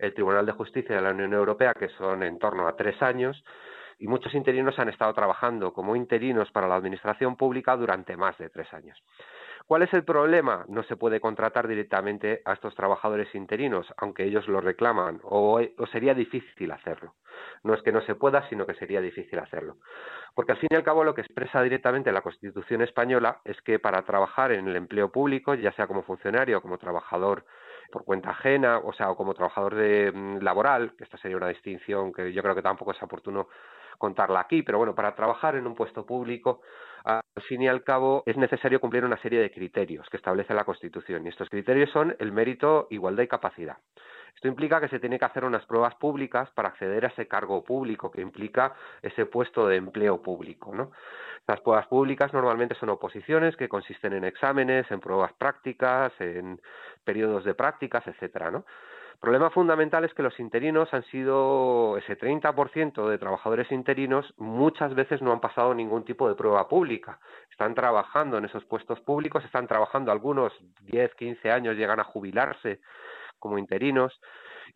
el 0.00 0.12
Tribunal 0.14 0.46
de 0.46 0.50
Justicia 0.50 0.96
de 0.96 1.02
la 1.02 1.12
Unión 1.12 1.32
Europea, 1.32 1.74
que 1.74 1.88
son 1.90 2.24
en 2.24 2.40
torno 2.40 2.66
a 2.66 2.74
tres 2.74 3.00
años, 3.02 3.40
y 4.00 4.08
muchos 4.08 4.34
interinos 4.34 4.76
han 4.80 4.88
estado 4.88 5.14
trabajando 5.14 5.72
como 5.72 5.94
interinos 5.94 6.50
para 6.50 6.66
la 6.66 6.74
administración 6.74 7.36
pública 7.36 7.76
durante 7.76 8.16
más 8.16 8.36
de 8.38 8.50
tres 8.50 8.74
años. 8.74 9.00
¿Cuál 9.68 9.82
es 9.82 9.92
el 9.92 10.02
problema? 10.02 10.64
No 10.68 10.82
se 10.84 10.96
puede 10.96 11.20
contratar 11.20 11.68
directamente 11.68 12.40
a 12.46 12.54
estos 12.54 12.74
trabajadores 12.74 13.34
interinos, 13.34 13.86
aunque 13.98 14.24
ellos 14.24 14.48
lo 14.48 14.62
reclaman, 14.62 15.20
o, 15.24 15.60
sería 15.92 16.14
difícil 16.14 16.70
hacerlo. 16.72 17.16
No 17.64 17.74
es 17.74 17.82
que 17.82 17.92
no 17.92 18.00
se 18.00 18.14
pueda, 18.14 18.48
sino 18.48 18.64
que 18.64 18.72
sería 18.72 19.02
difícil 19.02 19.38
hacerlo. 19.38 19.76
Porque 20.34 20.52
al 20.52 20.58
fin 20.58 20.68
y 20.72 20.74
al 20.74 20.84
cabo 20.84 21.04
lo 21.04 21.14
que 21.14 21.20
expresa 21.20 21.60
directamente 21.62 22.10
la 22.12 22.22
Constitución 22.22 22.80
española 22.80 23.42
es 23.44 23.60
que 23.60 23.78
para 23.78 24.00
trabajar 24.06 24.52
en 24.52 24.68
el 24.68 24.74
empleo 24.76 25.12
público, 25.12 25.52
ya 25.52 25.72
sea 25.72 25.86
como 25.86 26.02
funcionario 26.02 26.62
como 26.62 26.78
trabajador 26.78 27.44
por 27.92 28.06
cuenta 28.06 28.30
ajena, 28.30 28.78
o 28.78 28.94
sea, 28.94 29.10
o 29.10 29.16
como 29.16 29.34
trabajador 29.34 29.74
de, 29.74 30.12
mm, 30.12 30.38
laboral, 30.38 30.94
que 30.96 31.04
esta 31.04 31.18
sería 31.18 31.36
una 31.36 31.48
distinción 31.48 32.14
que 32.14 32.32
yo 32.32 32.42
creo 32.42 32.54
que 32.54 32.62
tampoco 32.62 32.92
es 32.92 33.02
oportuno 33.02 33.48
contarla 33.98 34.40
aquí, 34.40 34.62
pero 34.62 34.78
bueno, 34.78 34.94
para 34.94 35.14
trabajar 35.14 35.56
en 35.56 35.66
un 35.66 35.74
puesto 35.74 36.06
público, 36.06 36.62
al 37.04 37.22
fin 37.48 37.62
y 37.62 37.68
al 37.68 37.84
cabo, 37.84 38.22
es 38.26 38.36
necesario 38.36 38.80
cumplir 38.80 39.04
una 39.04 39.20
serie 39.20 39.40
de 39.40 39.50
criterios 39.50 40.08
que 40.10 40.16
establece 40.16 40.54
la 40.54 40.64
Constitución. 40.64 41.26
Y 41.26 41.28
estos 41.28 41.48
criterios 41.48 41.90
son 41.90 42.14
el 42.18 42.32
mérito, 42.32 42.86
igualdad 42.90 43.22
y 43.22 43.28
capacidad. 43.28 43.78
Esto 44.34 44.48
implica 44.48 44.80
que 44.80 44.88
se 44.88 45.00
tiene 45.00 45.18
que 45.18 45.24
hacer 45.24 45.44
unas 45.44 45.66
pruebas 45.66 45.94
públicas 45.96 46.48
para 46.50 46.68
acceder 46.68 47.04
a 47.04 47.08
ese 47.08 47.26
cargo 47.26 47.64
público 47.64 48.10
que 48.10 48.20
implica 48.20 48.74
ese 49.02 49.26
puesto 49.26 49.66
de 49.66 49.76
empleo 49.76 50.22
público. 50.22 50.72
Las 51.46 51.60
pruebas 51.60 51.86
públicas 51.88 52.32
normalmente 52.32 52.76
son 52.76 52.90
oposiciones 52.90 53.56
que 53.56 53.68
consisten 53.68 54.12
en 54.12 54.24
exámenes, 54.24 54.88
en 54.90 55.00
pruebas 55.00 55.32
prácticas, 55.32 56.12
en 56.20 56.60
periodos 57.04 57.44
de 57.44 57.54
prácticas, 57.54 58.06
etcétera, 58.06 58.50
¿no? 58.50 58.64
El 59.18 59.22
problema 59.22 59.50
fundamental 59.50 60.04
es 60.04 60.14
que 60.14 60.22
los 60.22 60.38
interinos 60.38 60.94
han 60.94 61.02
sido 61.06 61.96
ese 61.98 62.16
30% 62.16 63.08
de 63.08 63.18
trabajadores 63.18 63.70
interinos 63.72 64.32
muchas 64.36 64.94
veces 64.94 65.20
no 65.22 65.32
han 65.32 65.40
pasado 65.40 65.74
ningún 65.74 66.04
tipo 66.04 66.28
de 66.28 66.36
prueba 66.36 66.68
pública. 66.68 67.18
Están 67.50 67.74
trabajando 67.74 68.38
en 68.38 68.44
esos 68.44 68.64
puestos 68.66 69.00
públicos, 69.00 69.44
están 69.44 69.66
trabajando 69.66 70.12
algunos 70.12 70.52
10, 70.82 71.16
15 71.16 71.50
años, 71.50 71.76
llegan 71.76 71.98
a 71.98 72.04
jubilarse 72.04 72.80
como 73.40 73.58
interinos 73.58 74.20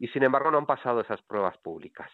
y 0.00 0.08
sin 0.08 0.24
embargo 0.24 0.50
no 0.50 0.58
han 0.58 0.66
pasado 0.66 1.02
esas 1.02 1.22
pruebas 1.22 1.56
públicas. 1.58 2.10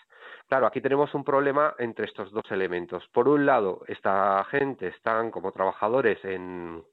Claro, 0.49 0.67
aquí 0.67 0.83
tenemos 0.83 1.15
un 1.15 1.25
problema 1.25 1.75
entre 1.79 2.05
estos 2.05 2.31
dos 2.31 2.45
elementos. 2.51 3.09
Por 3.09 3.27
un 3.27 3.47
lado, 3.47 3.85
esta 3.89 4.45
gente 4.51 4.89
están 4.89 5.31
como 5.31 5.53
trabajadores 5.53 6.23
en 6.27 6.85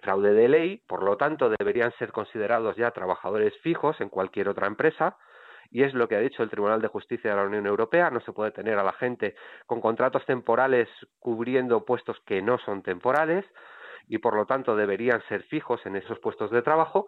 fraude 0.00 0.32
de 0.32 0.48
ley, 0.48 0.82
por 0.86 1.02
lo 1.02 1.16
tanto 1.16 1.48
deberían 1.48 1.92
ser 1.98 2.12
considerados 2.12 2.76
ya 2.76 2.90
trabajadores 2.90 3.56
fijos 3.62 4.00
en 4.00 4.08
cualquier 4.08 4.48
otra 4.48 4.66
empresa, 4.66 5.16
y 5.70 5.84
es 5.84 5.94
lo 5.94 6.08
que 6.08 6.16
ha 6.16 6.20
dicho 6.20 6.42
el 6.42 6.50
Tribunal 6.50 6.82
de 6.82 6.88
Justicia 6.88 7.30
de 7.30 7.36
la 7.36 7.44
Unión 7.44 7.66
Europea, 7.66 8.10
no 8.10 8.20
se 8.20 8.32
puede 8.32 8.50
tener 8.50 8.78
a 8.78 8.82
la 8.82 8.92
gente 8.92 9.36
con 9.66 9.80
contratos 9.80 10.26
temporales 10.26 10.88
cubriendo 11.20 11.84
puestos 11.84 12.18
que 12.26 12.42
no 12.42 12.58
son 12.58 12.82
temporales 12.82 13.44
y 14.08 14.18
por 14.18 14.34
lo 14.34 14.46
tanto 14.46 14.74
deberían 14.74 15.22
ser 15.28 15.44
fijos 15.44 15.84
en 15.86 15.94
esos 15.94 16.18
puestos 16.18 16.50
de 16.50 16.62
trabajo, 16.62 17.06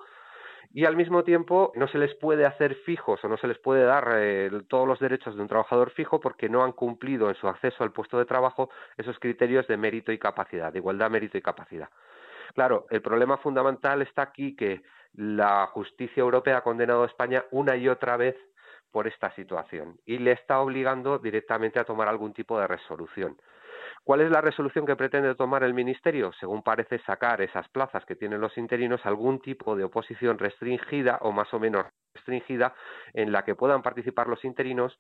y 0.75 0.85
al 0.85 0.97
mismo 0.97 1.23
tiempo 1.23 1.73
no 1.75 1.87
se 1.89 1.99
les 1.99 2.15
puede 2.15 2.47
hacer 2.47 2.75
fijos 2.87 3.23
o 3.25 3.29
no 3.29 3.37
se 3.37 3.47
les 3.47 3.59
puede 3.59 3.85
dar 3.85 4.09
eh, 4.17 4.51
todos 4.69 4.87
los 4.89 4.99
derechos 5.01 5.37
de 5.37 5.43
un 5.43 5.49
trabajador 5.49 5.91
fijo 5.91 6.21
porque 6.21 6.49
no 6.49 6.63
han 6.65 6.73
cumplido 6.73 7.29
en 7.29 7.35
su 7.35 7.49
acceso 7.49 7.85
al 7.85 7.93
puesto 7.93 8.19
de 8.19 8.25
trabajo 8.25 8.71
esos 8.97 9.19
criterios 9.19 9.67
de 9.67 9.77
mérito 9.77 10.13
y 10.13 10.19
capacidad, 10.19 10.73
de 10.73 10.79
igualdad, 10.79 11.11
mérito 11.11 11.37
y 11.37 11.43
capacidad. 11.43 11.89
Claro, 12.55 12.87
el 12.91 13.01
problema 13.03 13.39
fundamental 13.39 14.03
está 14.03 14.23
aquí 14.23 14.55
que 14.55 14.83
la 15.15 15.67
justicia 15.67 16.21
europea 16.21 16.59
ha 16.59 16.63
condenado 16.63 17.03
a 17.03 17.07
España 17.07 17.45
una 17.51 17.77
y 17.77 17.89
otra 17.89 18.17
vez 18.17 18.37
por 18.91 19.07
esta 19.07 19.35
situación 19.35 19.99
y 20.05 20.19
le 20.19 20.33
está 20.33 20.61
obligando 20.61 21.19
directamente 21.19 21.81
a 21.81 21.85
tomar 21.85 22.09
algún 22.09 22.35
tipo 22.35 22.59
de 22.61 22.67
resolución. 22.67 23.37
¿Cuál 24.05 24.21
es 24.21 24.31
la 24.31 24.41
resolución 24.41 24.85
que 24.85 24.97
pretende 24.97 25.35
tomar 25.35 25.63
el 25.63 25.75
Ministerio? 25.75 26.33
Según 26.41 26.63
parece 26.63 26.99
sacar 27.01 27.41
esas 27.41 27.69
plazas 27.69 28.05
que 28.05 28.17
tienen 28.17 28.41
los 28.41 28.57
interinos, 28.59 29.01
algún 29.05 29.41
tipo 29.41 29.77
de 29.77 29.85
oposición 29.85 30.39
restringida 30.39 31.19
o 31.23 31.33
más 31.33 31.53
o 31.55 31.61
menos 31.61 31.87
restringida 32.15 32.75
en 33.15 33.33
la 33.33 33.45
que 33.45 33.55
puedan 33.55 33.83
participar 33.83 34.27
los 34.27 34.45
interinos 34.45 34.99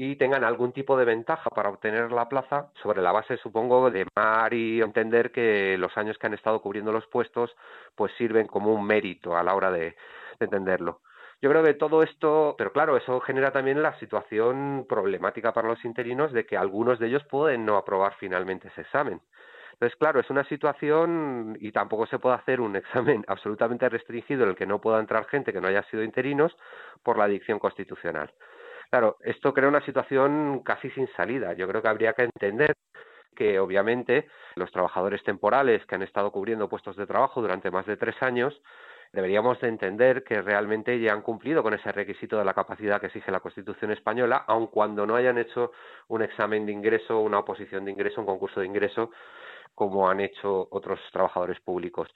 y 0.00 0.14
tengan 0.14 0.44
algún 0.44 0.72
tipo 0.72 0.96
de 0.96 1.04
ventaja 1.04 1.50
para 1.50 1.70
obtener 1.70 2.12
la 2.12 2.28
plaza 2.28 2.70
sobre 2.80 3.02
la 3.02 3.10
base, 3.10 3.36
supongo, 3.38 3.90
de 3.90 4.06
mar 4.14 4.54
y 4.54 4.80
entender 4.80 5.32
que 5.32 5.76
los 5.76 5.98
años 5.98 6.16
que 6.16 6.28
han 6.28 6.34
estado 6.34 6.62
cubriendo 6.62 6.92
los 6.92 7.04
puestos 7.08 7.50
pues 7.96 8.12
sirven 8.16 8.46
como 8.46 8.72
un 8.72 8.86
mérito 8.86 9.36
a 9.36 9.42
la 9.42 9.56
hora 9.56 9.72
de 9.72 9.96
entenderlo. 10.38 11.00
Yo 11.42 11.50
creo 11.50 11.64
que 11.64 11.74
todo 11.74 12.04
esto, 12.04 12.54
pero 12.56 12.72
claro, 12.72 12.96
eso 12.96 13.18
genera 13.18 13.50
también 13.50 13.82
la 13.82 13.98
situación 13.98 14.86
problemática 14.88 15.52
para 15.52 15.66
los 15.66 15.84
interinos 15.84 16.32
de 16.32 16.46
que 16.46 16.56
algunos 16.56 17.00
de 17.00 17.08
ellos 17.08 17.24
pueden 17.24 17.66
no 17.66 17.76
aprobar 17.76 18.14
finalmente 18.20 18.68
ese 18.68 18.82
examen. 18.82 19.20
Entonces, 19.72 19.98
claro, 19.98 20.20
es 20.20 20.30
una 20.30 20.44
situación 20.44 21.58
y 21.60 21.72
tampoco 21.72 22.06
se 22.06 22.20
puede 22.20 22.36
hacer 22.36 22.60
un 22.60 22.76
examen 22.76 23.24
absolutamente 23.26 23.88
restringido 23.88 24.44
en 24.44 24.50
el 24.50 24.56
que 24.56 24.66
no 24.66 24.80
pueda 24.80 25.00
entrar 25.00 25.26
gente 25.26 25.52
que 25.52 25.60
no 25.60 25.66
haya 25.66 25.82
sido 25.90 26.04
interinos 26.04 26.56
por 27.02 27.18
la 27.18 27.26
dicción 27.26 27.58
constitucional. 27.58 28.32
Claro, 28.90 29.16
esto 29.20 29.52
crea 29.52 29.68
una 29.68 29.84
situación 29.84 30.62
casi 30.64 30.90
sin 30.90 31.08
salida. 31.08 31.52
Yo 31.52 31.68
creo 31.68 31.82
que 31.82 31.88
habría 31.88 32.14
que 32.14 32.22
entender 32.22 32.74
que 33.36 33.60
obviamente 33.60 34.28
los 34.56 34.70
trabajadores 34.72 35.22
temporales 35.24 35.84
que 35.86 35.94
han 35.94 36.02
estado 36.02 36.32
cubriendo 36.32 36.68
puestos 36.68 36.96
de 36.96 37.06
trabajo 37.06 37.42
durante 37.42 37.70
más 37.70 37.86
de 37.86 37.96
tres 37.96 38.16
años 38.22 38.60
deberíamos 39.12 39.60
de 39.60 39.68
entender 39.68 40.24
que 40.24 40.42
realmente 40.42 40.98
ya 41.00 41.12
han 41.12 41.22
cumplido 41.22 41.62
con 41.62 41.74
ese 41.74 41.92
requisito 41.92 42.38
de 42.38 42.44
la 42.44 42.54
capacidad 42.54 43.00
que 43.00 43.06
exige 43.06 43.30
la 43.30 43.40
Constitución 43.40 43.90
española, 43.90 44.44
aun 44.46 44.66
cuando 44.66 45.06
no 45.06 45.16
hayan 45.16 45.38
hecho 45.38 45.72
un 46.08 46.22
examen 46.22 46.66
de 46.66 46.72
ingreso, 46.72 47.20
una 47.20 47.38
oposición 47.38 47.84
de 47.84 47.92
ingreso, 47.92 48.20
un 48.20 48.26
concurso 48.26 48.60
de 48.60 48.66
ingreso, 48.66 49.10
como 49.78 50.10
han 50.10 50.18
hecho 50.18 50.66
otros 50.72 50.98
trabajadores 51.12 51.60
públicos. 51.60 52.08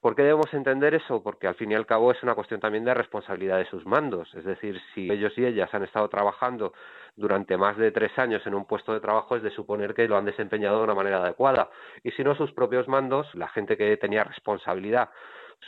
¿Por 0.00 0.16
qué 0.16 0.22
debemos 0.22 0.52
entender 0.52 0.94
eso? 0.94 1.22
Porque 1.22 1.46
al 1.46 1.54
fin 1.54 1.70
y 1.70 1.76
al 1.76 1.86
cabo 1.86 2.10
es 2.10 2.20
una 2.24 2.34
cuestión 2.34 2.58
también 2.58 2.84
de 2.84 2.92
responsabilidad 2.92 3.58
de 3.58 3.66
sus 3.66 3.86
mandos. 3.86 4.34
Es 4.34 4.44
decir, 4.44 4.82
si 4.92 5.08
ellos 5.08 5.32
y 5.38 5.46
ellas 5.46 5.72
han 5.72 5.84
estado 5.84 6.08
trabajando 6.08 6.72
durante 7.14 7.56
más 7.56 7.76
de 7.76 7.92
tres 7.92 8.18
años 8.18 8.44
en 8.48 8.54
un 8.54 8.64
puesto 8.64 8.92
de 8.92 8.98
trabajo, 8.98 9.36
es 9.36 9.44
de 9.44 9.50
suponer 9.52 9.94
que 9.94 10.08
lo 10.08 10.16
han 10.16 10.24
desempeñado 10.24 10.78
de 10.78 10.84
una 10.84 10.94
manera 10.96 11.18
adecuada. 11.18 11.70
Y 12.02 12.10
si 12.10 12.24
no, 12.24 12.34
sus 12.34 12.50
propios 12.50 12.88
mandos, 12.88 13.32
la 13.36 13.46
gente 13.46 13.76
que 13.76 13.96
tenía 13.96 14.24
responsabilidad 14.24 15.10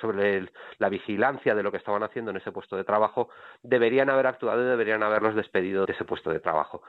sobre 0.01 0.51
la 0.79 0.89
vigilancia 0.89 1.55
de 1.55 1.63
lo 1.63 1.71
que 1.71 1.79
estaban 1.79 2.03
haciendo 2.03 2.33
en 2.33 2.39
ese 2.39 2.51
puesto 2.51 2.77
de 2.77 2.83
trabajo, 2.83 3.29
deberían 3.63 4.11
haber 4.11 4.27
actuado 4.27 4.63
y 4.63 4.67
deberían 4.67 5.05
haberlos 5.05 5.37
despedido 5.37 5.87
de 5.87 5.93
ese 5.93 6.05
puesto 6.05 6.31
de 6.31 6.41
trabajo. 6.41 6.83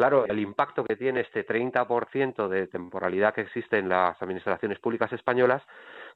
Claro, 0.00 0.24
el 0.24 0.38
impacto 0.38 0.82
que 0.82 0.96
tiene 0.96 1.20
este 1.20 1.44
30% 1.44 2.48
de 2.48 2.68
temporalidad 2.68 3.34
que 3.34 3.42
existe 3.42 3.76
en 3.76 3.90
las 3.90 4.16
administraciones 4.22 4.78
públicas 4.78 5.12
españolas 5.12 5.62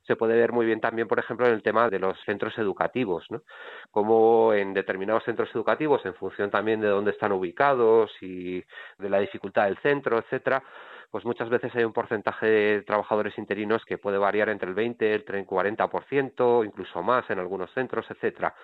se 0.06 0.16
puede 0.16 0.36
ver 0.36 0.52
muy 0.52 0.64
bien 0.64 0.80
también, 0.80 1.06
por 1.06 1.18
ejemplo, 1.18 1.46
en 1.46 1.52
el 1.52 1.62
tema 1.62 1.90
de 1.90 1.98
los 1.98 2.18
centros 2.24 2.56
educativos, 2.56 3.26
¿no? 3.30 3.42
Como 3.90 4.54
en 4.54 4.72
determinados 4.72 5.22
centros 5.24 5.54
educativos, 5.54 6.00
en 6.06 6.14
función 6.14 6.50
también 6.50 6.80
de 6.80 6.88
dónde 6.88 7.10
están 7.10 7.32
ubicados 7.32 8.10
y 8.22 8.64
de 8.96 9.10
la 9.10 9.18
dificultad 9.18 9.66
del 9.66 9.76
centro, 9.76 10.16
etcétera, 10.18 10.62
pues 11.10 11.26
muchas 11.26 11.50
veces 11.50 11.70
hay 11.74 11.84
un 11.84 11.92
porcentaje 11.92 12.46
de 12.46 12.82
trabajadores 12.84 13.36
interinos 13.36 13.84
que 13.84 13.98
puede 13.98 14.16
variar 14.16 14.48
entre 14.48 14.70
el 14.70 14.74
20, 14.74 15.12
el 15.12 15.26
40%, 15.26 16.64
incluso 16.64 17.02
más 17.02 17.28
en 17.28 17.38
algunos 17.38 17.70
centros, 17.74 18.10
etcétera 18.10 18.54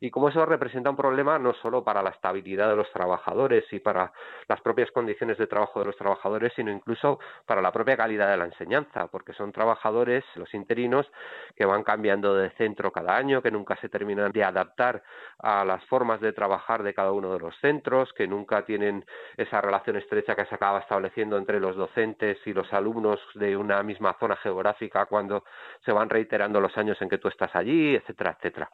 y 0.00 0.10
como 0.10 0.28
eso 0.28 0.44
representa 0.46 0.90
un 0.90 0.96
problema 0.96 1.38
no 1.38 1.54
solo 1.54 1.84
para 1.84 2.02
la 2.02 2.10
estabilidad 2.10 2.68
de 2.68 2.76
los 2.76 2.90
trabajadores 2.92 3.64
y 3.72 3.80
para 3.80 4.12
las 4.48 4.60
propias 4.60 4.90
condiciones 4.90 5.38
de 5.38 5.46
trabajo 5.46 5.80
de 5.80 5.86
los 5.86 5.96
trabajadores, 5.96 6.52
sino 6.54 6.70
incluso 6.70 7.18
para 7.46 7.62
la 7.62 7.72
propia 7.72 7.96
calidad 7.96 8.30
de 8.30 8.36
la 8.36 8.46
enseñanza, 8.46 9.06
porque 9.08 9.32
son 9.32 9.52
trabajadores, 9.52 10.24
los 10.36 10.52
interinos, 10.54 11.10
que 11.56 11.64
van 11.64 11.82
cambiando 11.82 12.34
de 12.34 12.50
centro 12.50 12.92
cada 12.92 13.16
año, 13.16 13.42
que 13.42 13.50
nunca 13.50 13.76
se 13.76 13.88
terminan 13.88 14.32
de 14.32 14.44
adaptar 14.44 15.02
a 15.38 15.64
las 15.64 15.84
formas 15.86 16.20
de 16.20 16.32
trabajar 16.32 16.82
de 16.82 16.94
cada 16.94 17.12
uno 17.12 17.32
de 17.32 17.38
los 17.40 17.56
centros, 17.60 18.12
que 18.12 18.26
nunca 18.26 18.64
tienen 18.64 19.04
esa 19.36 19.60
relación 19.60 19.96
estrecha 19.96 20.34
que 20.34 20.46
se 20.46 20.54
acaba 20.54 20.80
estableciendo 20.80 21.36
entre 21.36 21.60
los 21.60 21.76
docentes 21.76 22.38
y 22.46 22.52
los 22.52 22.72
alumnos 22.72 23.20
de 23.34 23.56
una 23.56 23.82
misma 23.82 24.16
zona 24.18 24.36
geográfica 24.36 25.06
cuando 25.06 25.44
se 25.84 25.92
van 25.92 26.08
reiterando 26.10 26.60
los 26.60 26.76
años 26.76 27.00
en 27.00 27.08
que 27.08 27.18
tú 27.18 27.28
estás 27.28 27.54
allí, 27.54 27.94
etcétera, 27.96 28.36
etcétera. 28.38 28.70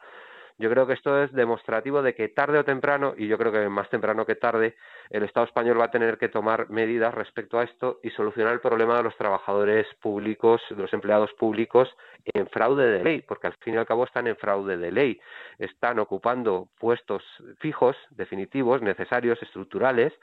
Yo 0.61 0.69
creo 0.69 0.85
que 0.85 0.93
esto 0.93 1.23
es 1.23 1.31
demostrativo 1.31 2.03
de 2.03 2.13
que 2.13 2.29
tarde 2.29 2.59
o 2.59 2.63
temprano, 2.63 3.15
y 3.17 3.27
yo 3.27 3.39
creo 3.39 3.51
que 3.51 3.67
más 3.67 3.89
temprano 3.89 4.27
que 4.27 4.35
tarde, 4.35 4.75
el 5.09 5.23
Estado 5.23 5.47
español 5.47 5.81
va 5.81 5.85
a 5.85 5.91
tener 5.91 6.19
que 6.19 6.29
tomar 6.29 6.69
medidas 6.69 7.15
respecto 7.15 7.57
a 7.57 7.63
esto 7.63 7.99
y 8.03 8.11
solucionar 8.11 8.53
el 8.53 8.59
problema 8.59 8.95
de 8.95 9.01
los 9.01 9.17
trabajadores 9.17 9.87
públicos, 9.99 10.61
de 10.69 10.75
los 10.75 10.93
empleados 10.93 11.31
públicos 11.33 11.89
en 12.25 12.45
fraude 12.45 12.85
de 12.85 13.03
ley, 13.03 13.21
porque 13.23 13.47
al 13.47 13.55
fin 13.55 13.73
y 13.73 13.77
al 13.77 13.87
cabo 13.87 14.03
están 14.03 14.27
en 14.27 14.37
fraude 14.37 14.77
de 14.77 14.91
ley. 14.91 15.19
Están 15.57 15.97
ocupando 15.97 16.67
puestos 16.79 17.23
fijos, 17.59 17.97
definitivos, 18.11 18.83
necesarios, 18.83 19.41
estructurales, 19.41 20.13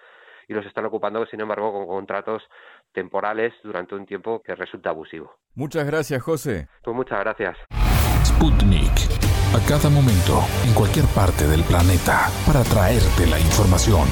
y 0.47 0.55
los 0.55 0.65
están 0.65 0.85
ocupando, 0.85 1.27
sin 1.27 1.41
embargo, 1.41 1.73
con 1.73 1.89
contratos 1.89 2.45
temporales 2.93 3.53
durante 3.65 3.97
un 3.97 4.07
tiempo 4.07 4.41
que 4.41 4.55
resulta 4.55 4.91
abusivo. 4.91 5.35
Muchas 5.57 5.85
gracias, 5.85 6.23
José. 6.23 6.69
Pues 6.85 6.97
muchas 6.97 7.19
gracias. 7.19 7.59
Sputnik 8.25 8.98
a 9.55 9.61
cada 9.61 9.89
momento, 9.89 10.45
en 10.65 10.75
cualquier 10.75 11.07
parte 11.07 11.47
del 11.47 11.65
planeta, 11.65 12.31
para 12.47 12.63
traerte 12.65 13.27
la 13.27 13.41
información. 13.41 14.09